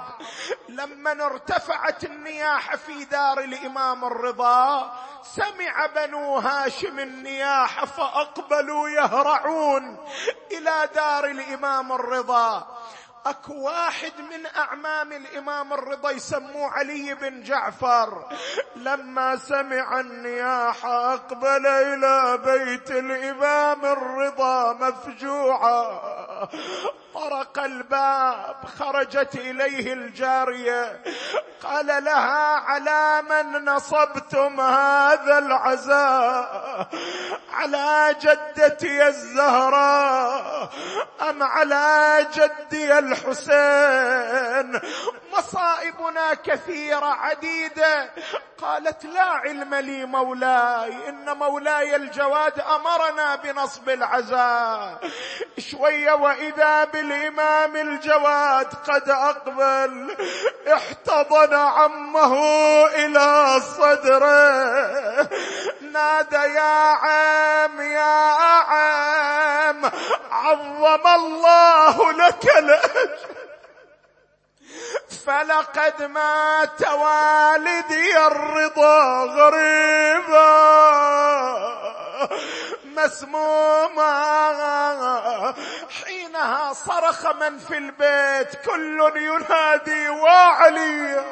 لما 0.68 1.26
ارتفعت 1.26 2.04
النياحة 2.04 2.76
في 2.76 3.04
دار 3.04 3.40
الإمام 3.40 4.04
الرضا 4.04 4.92
سمع 5.22 5.86
بنو 5.86 6.36
هاشم 6.36 6.98
النياحة 6.98 7.86
فأقبلوا 7.86 8.88
يهرعون 8.88 9.98
إلى 10.52 10.88
دار 10.94 11.24
الإمام 11.24 11.92
الرضا. 11.92 12.66
اكو 13.26 13.54
واحد 13.54 14.12
من 14.30 14.46
اعمام 14.46 15.12
الامام 15.12 15.72
الرضا 15.72 16.10
يسموه 16.10 16.70
علي 16.70 17.14
بن 17.14 17.42
جعفر. 17.42 18.24
لما 18.76 19.36
سمع 19.36 20.00
النياحه 20.00 21.14
اقبل 21.14 21.66
إلى 21.66 22.38
بيت 22.44 22.90
الامام 22.90 23.84
الرضا 23.84 24.72
مفجوعا. 24.72 26.48
طرق 27.14 27.58
الباب 27.58 28.56
خرجت 28.78 29.34
إليه 29.34 29.92
الجارية. 29.92 31.00
قال 31.62 31.86
لها 31.86 32.56
على 32.56 33.22
من 33.22 33.64
نصبتم 33.64 34.60
هذا 34.60 35.38
العزاء؟ 35.38 36.88
على 37.52 38.16
جدتي 38.20 39.06
الزهراء؟ 39.06 40.70
أم 41.30 41.42
على 41.42 42.26
جدي 42.34 42.98
الحسين؟ 42.98 44.80
مصائبنا 45.38 46.34
كثيرة 46.34 47.06
عديدة. 47.06 48.10
قالت 48.62 49.04
لا 49.04 49.22
علم 49.22 49.74
لي 49.74 50.04
مولاي 50.04 51.08
إن 51.08 51.36
مولاي 51.36 51.96
الجواد 51.96 52.60
أمرنا 52.60 53.36
بنصب 53.36 53.88
العزاء. 53.88 55.00
شوية 55.58 56.12
وإذا 56.12 56.84
بالامام 57.08 57.76
الجواد 57.76 58.66
قد 58.88 59.08
أقبل 59.10 60.16
احتضن 60.72 61.54
عمه 61.54 62.34
إلى 62.86 63.60
صدره. 63.60 65.28
نادى 65.92 66.36
يا 66.36 66.96
عم 67.04 67.80
يا 67.80 68.32
عم 68.62 69.90
عظم 70.30 71.06
الله 71.06 72.12
لك 72.12 72.44
الأجر. 72.58 73.18
فلقد 75.26 76.02
مات 76.02 76.88
والدي 76.88 78.18
الرضا 78.26 79.24
غريبا. 79.24 80.54
مسموما 83.04 84.04
حينها 86.04 86.72
صرخ 86.72 87.26
من 87.26 87.58
في 87.58 87.78
البيت 87.78 88.54
كل 88.64 89.12
ينادي 89.16 90.08
وعلي 90.08 91.24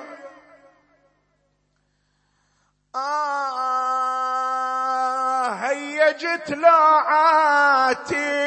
آه 4.93 5.51
هيجت 5.51 6.51
لاعاتي 6.51 8.43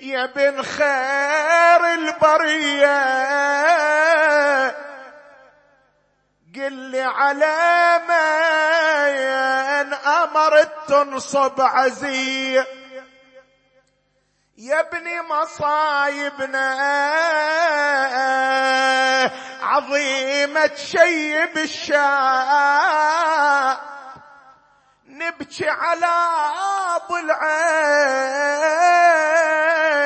يا 0.00 0.26
بن 0.26 0.62
خير 0.62 1.94
البرية. 1.94 3.26
قل 6.56 6.72
لي 6.72 7.02
على 7.02 8.00
من 9.86 9.94
امرت 9.94 10.72
تنصب 10.88 11.60
عزي 11.60 12.54
يا 14.58 14.80
ابني 14.80 15.22
مصايبنا 15.22 16.66
عظيمة 19.62 20.70
شيب 20.76 21.58
الشاب 21.58 22.96
نبكي 25.06 25.68
على 25.68 26.16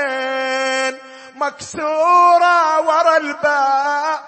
ضلعين 0.01 0.99
مكسورة 1.35 2.81
ورا 2.81 3.17
الباب. 3.17 4.21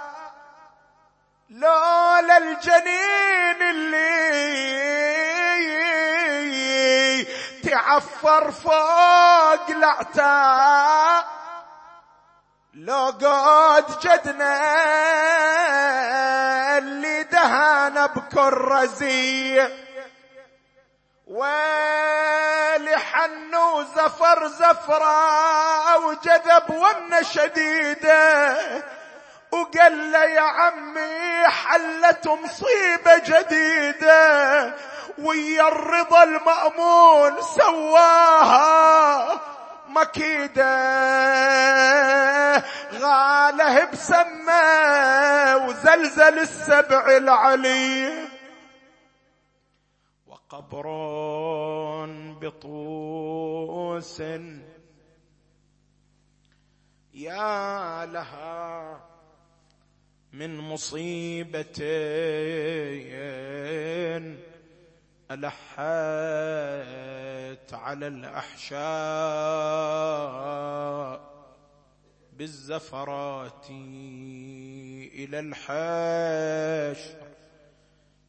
لولا 1.50 2.36
الجنين 2.38 3.51
اللي 6.42 7.26
تعفر 7.64 8.50
فوق 8.50 9.70
العتاب 9.70 11.24
لو 12.74 13.06
قد 13.20 13.84
جدنا 14.00 14.58
اللي 16.78 17.22
دهن 17.22 18.06
بكرزي 18.06 19.68
ولحنو 22.52 23.82
زفر 23.82 24.46
زفرة 24.48 25.98
وجذب 25.98 26.70
ون 26.70 27.24
شديدة. 27.24 28.56
وقال 29.52 30.12
له 30.12 30.24
يا 30.24 30.40
عمي 30.40 31.46
حلت 31.48 32.28
مصيبة 32.28 33.18
جديدة 33.18 34.74
ويا 35.18 35.68
الرضا 35.68 36.22
المأمون 36.22 37.42
سواها. 37.42 39.40
مكيدة 39.88 40.72
غاله 42.92 43.84
بسمه 43.84 45.56
وزلزل 45.66 46.38
السبع 46.38 47.16
العلي 47.16 48.28
وقبر 50.26 50.86
بطوس 52.40 54.22
يا 57.14 58.06
لها 58.06 59.11
من 60.32 60.56
مصيبة 60.58 61.82
ألحت 65.30 65.82
على 67.74 68.06
الأحشاء 68.06 68.82
بالزفرات 72.32 73.66
إلى 75.14 75.38
الحشر 75.38 77.16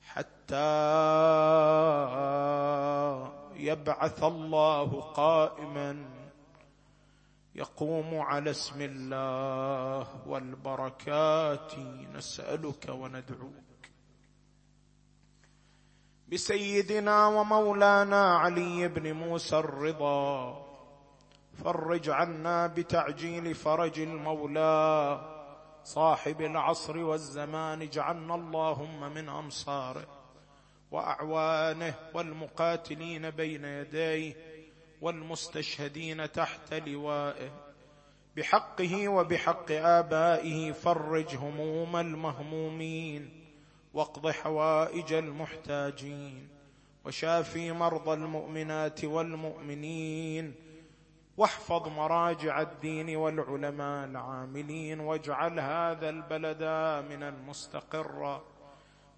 حتى 0.01 0.73
يبعث 3.55 4.23
الله 4.23 5.01
قائما 5.01 6.22
يقوم 7.55 8.19
على 8.19 8.49
اسم 8.49 8.81
الله 8.81 10.27
والبركات. 10.27 11.73
نسألك 12.13 12.89
وندعوك. 12.89 13.63
بسيدنا 16.31 17.27
ومولانا 17.27 18.37
علي 18.37 18.87
بن 18.87 19.13
موسى 19.13 19.59
الرضا 19.59 20.63
فرج 21.63 22.09
عنا 22.09 22.67
بتعجيل 22.67 23.55
فرج 23.55 23.99
المولى. 23.99 25.29
صاحب 25.83 26.41
العصر 26.41 26.97
والزمان 26.97 27.81
اجعلنا 27.81 28.35
اللهم 28.35 29.13
من 29.13 29.29
انصاره 29.29 30.07
وأعوانه 30.91 31.93
والمقاتلين 32.13 33.29
بين 33.29 33.65
يديه. 33.65 34.52
والمستشهدين 35.03 36.31
تحت 36.31 36.73
لوائه. 36.73 37.51
بحقه 38.37 39.07
وبحق 39.07 39.71
آبائه 39.71 40.71
فرج 40.71 41.35
هموم 41.35 41.95
المهمومين 41.95 43.29
واقض 43.93 44.27
حوائج 44.31 45.13
المحتاجين 45.13 46.47
وشافي 47.05 47.71
مرضى 47.71 48.13
المؤمنات 48.13 49.05
والمؤمنين 49.05 50.53
واحفظ 51.37 51.87
مراجع 51.87 52.61
الدين 52.61 53.15
والعلماء 53.15 54.07
العاملين 54.07 54.99
واجعل 54.99 55.59
هذا 55.59 56.09
البلد 56.09 56.63
من 57.11 57.23
المستقره 57.23 58.43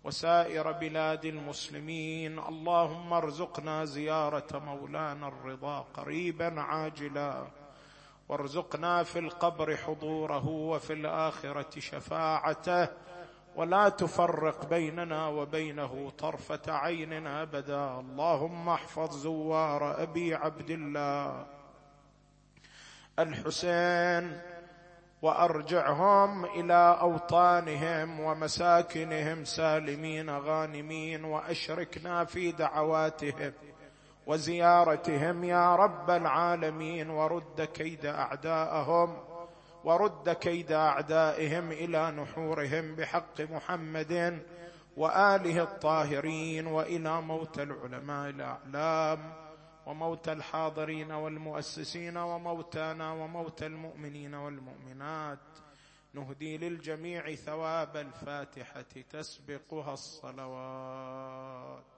وسائر 0.06 0.72
بلاد 0.72 1.26
المسلمين. 1.26 2.40
اللهم 2.40 3.14
ارزقنا 3.14 3.86
زيارة 3.86 4.60
مولانا 4.60 5.28
الرضا 5.28 5.80
قريبا 5.94 6.62
عاجلا. 6.62 7.48
وارزقنا 8.30 9.04
في 9.04 9.20
القبر 9.20 9.78
حضوره 9.78 10.48
وفي 10.48 10.94
الآخرة 10.94 11.80
شفاعته. 11.80 12.88
ولا 13.56 13.90
تفرق 13.90 14.66
بيننا 14.70 15.28
وبينه 15.28 16.12
طرفة 16.18 16.62
عين 16.68 17.28
أبدا. 17.28 18.00
اللهم 18.00 18.70
احفظ 18.70 19.18
زوار 19.18 20.04
أبي 20.04 20.36
عبد 20.36 20.70
الله. 20.70 21.46
الحسين 23.20 24.42
وأرجعهم 25.26 26.46
إلى 26.46 26.98
أوطانهم 27.02 28.20
ومساكنهم 28.20 29.44
سالمين 29.44 30.30
غانمين 30.30 31.24
وأشركنا 31.26 32.26
في 32.26 32.52
دعواتهم 32.52 33.54
وزيارتهم 34.28 35.44
يا 35.44 35.76
رب 35.76 36.10
العالمين 36.10 37.10
ورد 37.10 37.62
كيد 37.74 38.06
اعدائهم 38.06 39.18
ورد 39.84 40.30
كيد 40.30 40.72
أعدائهم 40.72 41.72
إلى 41.72 42.12
نحورهم 42.12 42.96
بحق 42.96 43.42
محمد 43.42 44.42
وآله 44.98 45.64
الطاهرين 45.64 46.68
وإلى 46.68 47.22
موت 47.22 47.60
العلماء 47.60 48.30
الأعلام 48.30 49.45
وموتى 49.86 50.32
الحاضرين 50.32 51.12
والمؤسسين 51.12 52.18
وموتانا 52.18 53.12
وموتى 53.12 53.66
المؤمنين 53.66 54.34
والمؤمنات. 54.34 55.40
نهدي 56.14 56.58
للجميع 56.58 57.36
ثواب 57.36 57.98
الفاتحة 57.98 59.02
تسبقها 59.10 59.94
الصلوات. 59.94 61.95